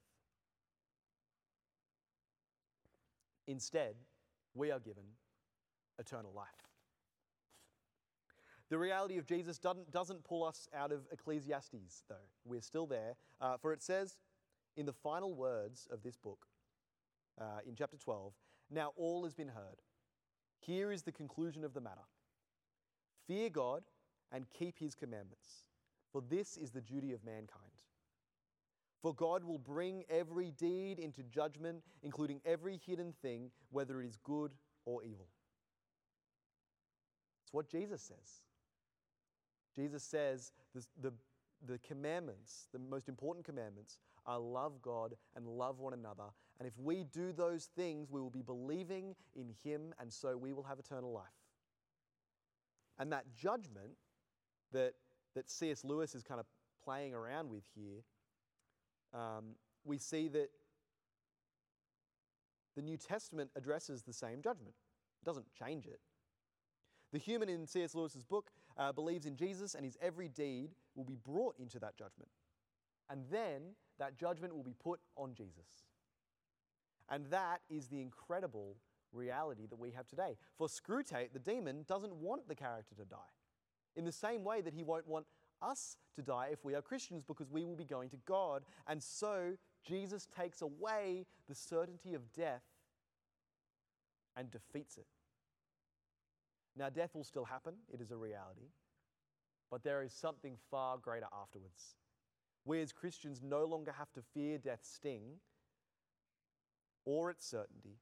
Instead, 3.46 3.94
we 4.54 4.70
are 4.70 4.80
given 4.80 5.04
eternal 5.98 6.32
life. 6.34 6.48
The 8.68 8.78
reality 8.78 9.16
of 9.16 9.24
Jesus 9.26 9.58
doesn't, 9.58 9.90
doesn't 9.90 10.24
pull 10.24 10.44
us 10.44 10.68
out 10.76 10.92
of 10.92 11.06
Ecclesiastes, 11.10 12.02
though. 12.08 12.16
We're 12.44 12.60
still 12.60 12.86
there. 12.86 13.14
Uh, 13.40 13.56
for 13.56 13.72
it 13.72 13.82
says 13.82 14.18
in 14.76 14.84
the 14.84 14.92
final 14.92 15.34
words 15.34 15.88
of 15.90 16.02
this 16.02 16.16
book, 16.16 16.47
uh, 17.40 17.60
in 17.66 17.74
chapter 17.74 17.96
12, 17.96 18.32
now 18.70 18.92
all 18.96 19.24
has 19.24 19.34
been 19.34 19.48
heard. 19.48 19.80
Here 20.60 20.90
is 20.90 21.02
the 21.02 21.12
conclusion 21.12 21.64
of 21.64 21.74
the 21.74 21.80
matter 21.80 22.06
Fear 23.26 23.50
God 23.50 23.82
and 24.32 24.46
keep 24.50 24.78
his 24.78 24.94
commandments, 24.94 25.66
for 26.12 26.22
this 26.28 26.56
is 26.56 26.70
the 26.70 26.80
duty 26.80 27.12
of 27.12 27.24
mankind. 27.24 27.72
For 29.00 29.14
God 29.14 29.44
will 29.44 29.58
bring 29.58 30.04
every 30.10 30.50
deed 30.50 30.98
into 30.98 31.22
judgment, 31.22 31.82
including 32.02 32.40
every 32.44 32.80
hidden 32.84 33.12
thing, 33.22 33.50
whether 33.70 34.00
it 34.00 34.06
is 34.06 34.18
good 34.24 34.50
or 34.84 35.04
evil. 35.04 35.28
It's 37.44 37.52
what 37.52 37.68
Jesus 37.68 38.02
says. 38.02 38.42
Jesus 39.76 40.02
says 40.02 40.52
the, 40.74 40.84
the, 41.00 41.12
the 41.64 41.78
commandments, 41.78 42.66
the 42.72 42.78
most 42.80 43.08
important 43.08 43.46
commandments, 43.46 43.98
are 44.26 44.38
love 44.38 44.82
God 44.82 45.14
and 45.36 45.46
love 45.46 45.78
one 45.78 45.94
another. 45.94 46.24
And 46.58 46.66
if 46.66 46.76
we 46.78 47.04
do 47.04 47.32
those 47.32 47.66
things, 47.76 48.10
we 48.10 48.20
will 48.20 48.30
be 48.30 48.42
believing 48.42 49.14
in 49.36 49.54
Him, 49.62 49.94
and 50.00 50.12
so 50.12 50.36
we 50.36 50.52
will 50.52 50.64
have 50.64 50.78
eternal 50.78 51.12
life. 51.12 51.26
And 52.98 53.12
that 53.12 53.26
judgment 53.36 53.92
that, 54.72 54.94
that 55.34 55.48
C.S. 55.48 55.84
Lewis 55.84 56.14
is 56.14 56.22
kind 56.22 56.40
of 56.40 56.46
playing 56.82 57.14
around 57.14 57.50
with 57.50 57.64
here, 57.74 58.02
um, 59.14 59.54
we 59.84 59.98
see 59.98 60.28
that 60.28 60.50
the 62.76 62.82
New 62.82 62.96
Testament 62.96 63.50
addresses 63.56 64.02
the 64.02 64.12
same 64.12 64.42
judgment. 64.42 64.74
It 65.22 65.24
doesn't 65.24 65.46
change 65.52 65.86
it. 65.86 66.00
The 67.12 67.18
human 67.18 67.48
in 67.48 67.66
C.S. 67.66 67.94
Lewis's 67.94 68.24
book 68.24 68.50
uh, 68.76 68.92
believes 68.92 69.26
in 69.26 69.36
Jesus, 69.36 69.74
and 69.74 69.84
his 69.84 69.96
every 70.02 70.28
deed 70.28 70.70
will 70.94 71.04
be 71.04 71.16
brought 71.16 71.56
into 71.58 71.78
that 71.78 71.96
judgment. 71.96 72.30
And 73.10 73.24
then 73.30 73.62
that 73.98 74.18
judgment 74.18 74.54
will 74.54 74.62
be 74.62 74.74
put 74.74 75.00
on 75.16 75.34
Jesus. 75.34 75.87
And 77.10 77.26
that 77.30 77.60
is 77.70 77.88
the 77.88 78.00
incredible 78.00 78.76
reality 79.12 79.66
that 79.66 79.78
we 79.78 79.92
have 79.92 80.06
today. 80.06 80.36
For 80.56 80.68
Screwtape, 80.68 81.32
the 81.32 81.38
demon 81.38 81.84
doesn't 81.88 82.14
want 82.14 82.48
the 82.48 82.54
character 82.54 82.94
to 82.96 83.04
die. 83.04 83.16
In 83.96 84.04
the 84.04 84.12
same 84.12 84.44
way 84.44 84.60
that 84.60 84.74
he 84.74 84.82
won't 84.82 85.06
want 85.06 85.26
us 85.60 85.96
to 86.14 86.22
die 86.22 86.50
if 86.52 86.64
we 86.64 86.74
are 86.74 86.82
Christians 86.82 87.24
because 87.26 87.50
we 87.50 87.64
will 87.64 87.76
be 87.76 87.84
going 87.84 88.10
to 88.10 88.18
God. 88.26 88.62
And 88.86 89.02
so 89.02 89.54
Jesus 89.86 90.26
takes 90.36 90.62
away 90.62 91.26
the 91.48 91.54
certainty 91.54 92.14
of 92.14 92.32
death 92.32 92.62
and 94.36 94.50
defeats 94.50 94.98
it. 94.98 95.06
Now, 96.76 96.90
death 96.90 97.14
will 97.14 97.24
still 97.24 97.44
happen, 97.44 97.74
it 97.92 98.00
is 98.00 98.12
a 98.12 98.16
reality, 98.16 98.70
but 99.68 99.82
there 99.82 100.02
is 100.02 100.12
something 100.12 100.56
far 100.70 100.96
greater 100.96 101.26
afterwards. 101.42 101.96
We 102.64 102.80
as 102.80 102.92
Christians 102.92 103.42
no 103.42 103.64
longer 103.64 103.92
have 103.98 104.12
to 104.12 104.22
fear 104.32 104.58
death's 104.58 104.94
sting 104.94 105.40
or 107.04 107.30
its 107.30 107.46
certainty 107.46 107.98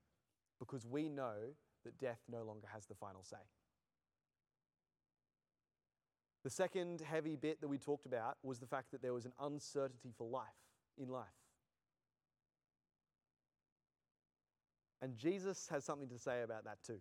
because 0.58 0.86
we 0.86 1.08
know 1.08 1.54
that 1.84 1.98
death 1.98 2.20
no 2.30 2.42
longer 2.42 2.66
has 2.72 2.86
the 2.86 2.94
final 2.94 3.22
say. 3.22 3.36
The 6.44 6.50
second 6.50 7.00
heavy 7.00 7.36
bit 7.36 7.60
that 7.60 7.68
we 7.68 7.78
talked 7.78 8.06
about 8.06 8.36
was 8.42 8.60
the 8.60 8.66
fact 8.66 8.92
that 8.92 9.02
there 9.02 9.12
was 9.12 9.24
an 9.24 9.32
uncertainty 9.40 10.12
for 10.16 10.28
life 10.28 10.44
in 10.96 11.08
life. 11.08 11.26
And 15.02 15.16
Jesus 15.16 15.68
has 15.70 15.84
something 15.84 16.08
to 16.08 16.18
say 16.18 16.42
about 16.42 16.64
that 16.64 16.78
too. 16.84 17.00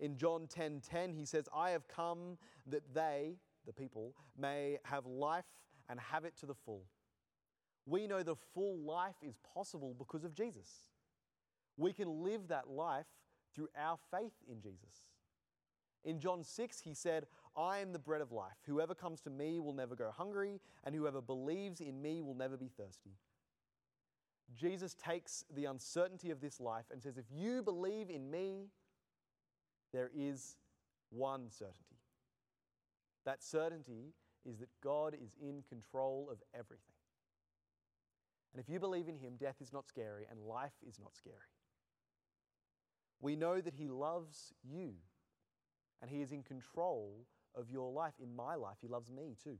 In 0.00 0.16
John 0.16 0.46
10:10 0.46 0.48
10, 0.48 0.80
10, 0.80 1.14
he 1.14 1.24
says, 1.24 1.48
"I 1.54 1.70
have 1.70 1.86
come 1.86 2.38
that 2.66 2.92
they, 2.92 3.38
the 3.66 3.72
people, 3.72 4.16
may 4.36 4.78
have 4.84 5.06
life 5.06 5.44
and 5.88 6.00
have 6.00 6.24
it 6.24 6.36
to 6.38 6.46
the 6.46 6.54
full." 6.54 6.86
We 7.86 8.06
know 8.06 8.22
the 8.22 8.36
full 8.54 8.78
life 8.78 9.16
is 9.22 9.34
possible 9.54 9.94
because 9.98 10.24
of 10.24 10.34
Jesus. 10.34 10.68
We 11.76 11.92
can 11.92 12.22
live 12.22 12.48
that 12.48 12.68
life 12.68 13.06
through 13.54 13.68
our 13.76 13.98
faith 14.10 14.34
in 14.48 14.60
Jesus. 14.60 15.08
In 16.04 16.18
John 16.18 16.42
6, 16.42 16.80
he 16.80 16.94
said, 16.94 17.26
I 17.56 17.78
am 17.78 17.92
the 17.92 17.98
bread 17.98 18.20
of 18.20 18.32
life. 18.32 18.56
Whoever 18.66 18.94
comes 18.94 19.20
to 19.22 19.30
me 19.30 19.60
will 19.60 19.72
never 19.72 19.94
go 19.94 20.10
hungry, 20.10 20.60
and 20.84 20.94
whoever 20.94 21.20
believes 21.20 21.80
in 21.80 22.00
me 22.00 22.22
will 22.22 22.34
never 22.34 22.56
be 22.56 22.68
thirsty. 22.68 23.16
Jesus 24.54 24.94
takes 24.94 25.44
the 25.54 25.66
uncertainty 25.66 26.30
of 26.30 26.40
this 26.40 26.60
life 26.60 26.86
and 26.90 27.02
says, 27.02 27.16
If 27.16 27.26
you 27.32 27.62
believe 27.62 28.10
in 28.10 28.30
me, 28.30 28.68
there 29.92 30.10
is 30.14 30.56
one 31.10 31.50
certainty. 31.50 31.78
That 33.24 33.42
certainty 33.42 34.12
is 34.44 34.58
that 34.58 34.68
God 34.82 35.14
is 35.14 35.36
in 35.40 35.62
control 35.68 36.28
of 36.30 36.38
everything. 36.54 36.91
And 38.52 38.60
if 38.60 38.68
you 38.68 38.78
believe 38.78 39.08
in 39.08 39.16
Him, 39.16 39.34
death 39.38 39.56
is 39.60 39.72
not 39.72 39.86
scary 39.86 40.26
and 40.30 40.38
life 40.40 40.74
is 40.86 40.98
not 40.98 41.16
scary. 41.16 41.36
We 43.20 43.36
know 43.36 43.60
that 43.60 43.74
He 43.74 43.88
loves 43.88 44.52
you 44.62 44.92
and 46.00 46.10
He 46.10 46.20
is 46.20 46.32
in 46.32 46.42
control 46.42 47.26
of 47.54 47.70
your 47.70 47.90
life. 47.90 48.14
In 48.22 48.34
my 48.34 48.54
life, 48.54 48.76
He 48.80 48.88
loves 48.88 49.10
me 49.10 49.36
too. 49.42 49.58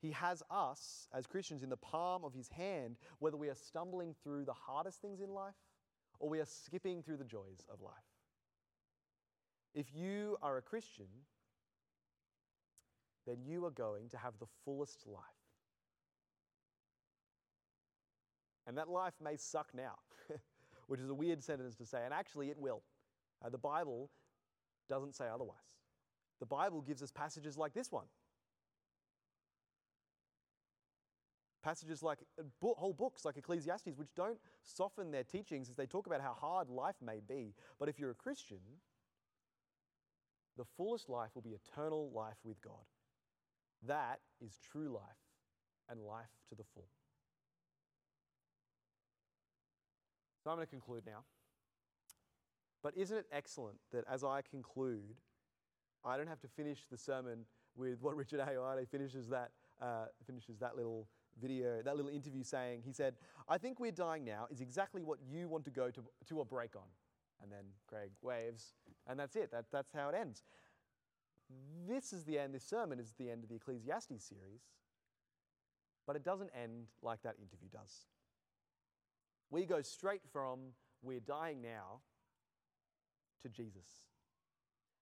He 0.00 0.12
has 0.12 0.42
us 0.50 1.08
as 1.12 1.26
Christians 1.26 1.62
in 1.62 1.68
the 1.68 1.76
palm 1.76 2.24
of 2.24 2.32
His 2.32 2.48
hand, 2.48 2.96
whether 3.18 3.36
we 3.36 3.50
are 3.50 3.54
stumbling 3.54 4.14
through 4.22 4.46
the 4.46 4.54
hardest 4.54 5.02
things 5.02 5.20
in 5.20 5.28
life 5.28 5.54
or 6.18 6.30
we 6.30 6.40
are 6.40 6.46
skipping 6.46 7.02
through 7.02 7.18
the 7.18 7.24
joys 7.24 7.66
of 7.70 7.82
life. 7.82 7.92
If 9.74 9.86
you 9.94 10.36
are 10.42 10.56
a 10.56 10.62
Christian, 10.62 11.06
then 13.26 13.38
you 13.44 13.64
are 13.66 13.70
going 13.70 14.08
to 14.10 14.16
have 14.16 14.34
the 14.38 14.46
fullest 14.64 15.06
life. 15.06 15.39
And 18.70 18.78
that 18.78 18.88
life 18.88 19.14
may 19.20 19.36
suck 19.36 19.66
now, 19.74 19.94
which 20.86 21.00
is 21.00 21.10
a 21.10 21.14
weird 21.14 21.42
sentence 21.42 21.74
to 21.74 21.84
say, 21.84 22.02
and 22.04 22.14
actually 22.14 22.50
it 22.50 22.56
will. 22.56 22.82
Uh, 23.44 23.48
the 23.48 23.58
Bible 23.58 24.10
doesn't 24.88 25.16
say 25.16 25.24
otherwise. 25.26 25.80
The 26.38 26.46
Bible 26.46 26.80
gives 26.80 27.02
us 27.02 27.10
passages 27.10 27.58
like 27.58 27.74
this 27.74 27.90
one. 27.90 28.04
Passages 31.64 32.00
like 32.00 32.20
uh, 32.38 32.44
whole 32.62 32.92
books 32.92 33.24
like 33.24 33.36
Ecclesiastes, 33.36 33.96
which 33.96 34.14
don't 34.14 34.38
soften 34.62 35.10
their 35.10 35.24
teachings 35.24 35.68
as 35.68 35.74
they 35.74 35.86
talk 35.86 36.06
about 36.06 36.20
how 36.20 36.36
hard 36.40 36.68
life 36.68 36.94
may 37.04 37.18
be. 37.28 37.54
But 37.80 37.88
if 37.88 37.98
you're 37.98 38.12
a 38.12 38.14
Christian, 38.14 38.60
the 40.56 40.64
fullest 40.76 41.08
life 41.08 41.30
will 41.34 41.42
be 41.42 41.56
eternal 41.56 42.12
life 42.14 42.38
with 42.44 42.62
God. 42.62 42.86
That 43.88 44.20
is 44.40 44.60
true 44.70 44.90
life 44.90 45.02
and 45.88 46.00
life 46.00 46.30
to 46.50 46.54
the 46.54 46.62
full. 46.72 46.86
So 50.42 50.50
I'm 50.50 50.56
going 50.56 50.66
to 50.66 50.70
conclude 50.70 51.02
now. 51.06 51.24
But 52.82 52.96
isn't 52.96 53.16
it 53.16 53.26
excellent 53.30 53.78
that 53.92 54.04
as 54.10 54.24
I 54.24 54.40
conclude, 54.42 55.16
I 56.04 56.16
don't 56.16 56.28
have 56.28 56.40
to 56.40 56.48
finish 56.48 56.86
the 56.90 56.96
sermon 56.96 57.44
with 57.76 58.00
what 58.00 58.16
Richard 58.16 58.40
Ayoade 58.40 58.88
finishes 58.88 59.28
that, 59.28 59.50
uh, 59.82 60.06
finishes 60.26 60.58
that 60.58 60.76
little 60.76 61.06
video, 61.40 61.82
that 61.82 61.96
little 61.96 62.10
interview 62.10 62.42
saying, 62.42 62.82
he 62.84 62.92
said, 62.92 63.14
I 63.48 63.58
think 63.58 63.80
we're 63.80 63.92
dying 63.92 64.24
now 64.24 64.46
is 64.50 64.60
exactly 64.60 65.02
what 65.02 65.18
you 65.30 65.48
want 65.48 65.64
to 65.64 65.70
go 65.70 65.90
to, 65.90 66.02
to 66.28 66.40
a 66.40 66.44
break 66.44 66.74
on. 66.74 66.88
And 67.42 67.50
then 67.50 67.64
Craig 67.86 68.10
waves, 68.22 68.74
and 69.06 69.18
that's 69.18 69.36
it. 69.36 69.50
That, 69.50 69.66
that's 69.72 69.92
how 69.94 70.08
it 70.08 70.14
ends. 70.14 70.42
This 71.88 72.12
is 72.12 72.24
the 72.24 72.38
end, 72.38 72.54
this 72.54 72.64
sermon 72.64 72.98
is 72.98 73.14
the 73.18 73.30
end 73.30 73.42
of 73.42 73.48
the 73.48 73.56
Ecclesiastes 73.56 74.24
series, 74.24 74.62
but 76.06 76.16
it 76.16 76.24
doesn't 76.24 76.50
end 76.54 76.86
like 77.02 77.22
that 77.22 77.36
interview 77.40 77.68
does. 77.72 78.06
We 79.50 79.66
go 79.66 79.82
straight 79.82 80.22
from 80.32 80.60
we're 81.02 81.20
dying 81.20 81.60
now 81.60 82.00
to 83.42 83.48
Jesus. 83.48 84.04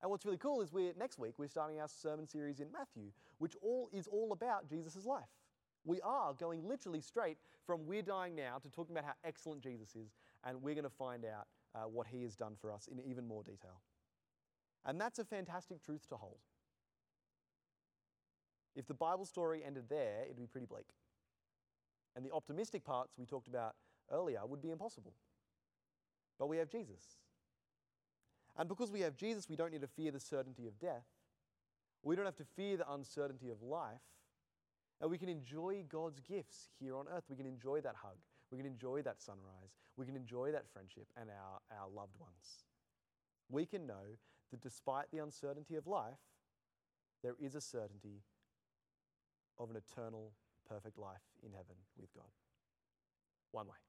And 0.01 0.11
what's 0.11 0.25
really 0.25 0.39
cool 0.39 0.61
is 0.61 0.73
we're 0.73 0.93
next 0.99 1.19
week 1.19 1.39
we're 1.39 1.49
starting 1.49 1.81
our 1.81 1.89
sermon 1.89 2.27
series 2.27 2.61
in 2.61 2.69
Matthew, 2.73 3.11
which 3.39 3.55
all 3.61 3.91
is 3.93 4.07
all 4.07 4.33
about 4.33 4.69
Jesus' 4.69 5.05
life. 5.05 5.29
We 5.85 6.01
are 6.03 6.35
going 6.35 6.67
literally 6.67 7.01
straight 7.01 7.39
from 7.67 7.87
we're 7.87 8.03
dying 8.03 8.35
now 8.35 8.59
to 8.63 8.71
talking 8.71 8.95
about 8.95 9.07
how 9.07 9.15
excellent 9.25 9.63
Jesus 9.63 9.97
is, 9.97 10.17
and 10.45 10.63
we're 10.63 10.75
going 10.75 10.85
to 10.85 10.91
find 10.91 11.25
out 11.25 11.47
uh, 11.75 11.89
what 11.89 12.07
he 12.07 12.23
has 12.23 12.37
done 12.37 12.55
for 12.61 12.73
us 12.73 12.89
in 12.91 13.01
even 13.01 13.27
more 13.27 13.43
detail. 13.43 13.81
And 14.85 15.01
that's 15.01 15.19
a 15.19 15.25
fantastic 15.25 15.83
truth 15.83 16.09
to 16.09 16.17
hold. 16.17 16.39
If 18.77 18.87
the 18.87 18.95
Bible 18.95 19.25
story 19.25 19.63
ended 19.65 19.85
there, 19.89 20.23
it'd 20.25 20.37
be 20.37 20.47
pretty 20.47 20.67
bleak. 20.67 20.87
And 22.15 22.25
the 22.25 22.33
optimistic 22.33 22.85
parts 22.85 23.15
we 23.19 23.27
talked 23.27 23.49
about 23.49 23.75
earlier 24.13 24.41
would 24.47 24.63
be 24.63 24.71
impossible. 24.71 25.13
But 26.39 26.49
we 26.49 26.59
have 26.59 26.69
Jesus. 26.69 27.19
And 28.57 28.69
because 28.69 28.91
we 28.91 29.01
have 29.01 29.17
Jesus, 29.17 29.49
we 29.49 29.57
don't 29.57 29.73
need 29.73 29.83
to 29.83 29.89
fear 29.89 30.11
the 30.11 30.21
certainty 30.21 30.67
of 30.67 30.79
death. 30.79 31.07
We 32.03 32.17
don't 32.17 32.25
have 32.25 32.37
to 32.37 32.47
fear 32.57 32.77
the 32.77 32.93
uncertainty 32.93 33.51
of 33.51 33.63
life. 33.63 34.01
And 35.01 35.11
we 35.11 35.19
can 35.19 35.29
enjoy 35.29 35.85
God's 35.89 36.21
gifts 36.21 36.71
here 36.81 36.97
on 36.97 37.07
earth. 37.15 37.25
We 37.29 37.37
can 37.37 37.47
enjoy 37.47 37.81
that 37.83 37.95
hug. 38.03 38.17
We 38.51 38.59
can 38.59 38.67
enjoy 38.67 39.03
that 39.03 39.21
sunrise. 39.21 39.77
We 39.97 40.07
can 40.07 40.17
enjoy 40.17 40.53
that 40.53 40.69
friendship 40.73 41.07
and 41.21 41.29
our, 41.31 41.61
our 41.79 41.89
loved 41.89 42.19
ones. 42.19 42.65
We 43.49 43.67
can 43.67 43.87
know 43.87 44.17
that 44.51 44.61
despite 44.61 45.11
the 45.13 45.19
uncertainty 45.19 45.77
of 45.77 45.87
life, 45.87 46.19
there 47.23 47.35
is 47.41 47.55
a 47.55 47.61
certainty 47.61 48.23
of 49.59 49.71
an 49.71 49.77
eternal, 49.77 50.33
perfect 50.69 50.99
life 50.99 51.27
in 51.45 51.53
heaven 51.53 51.77
with 51.99 52.13
God. 52.15 52.31
One 53.53 53.67
way. 53.67 53.88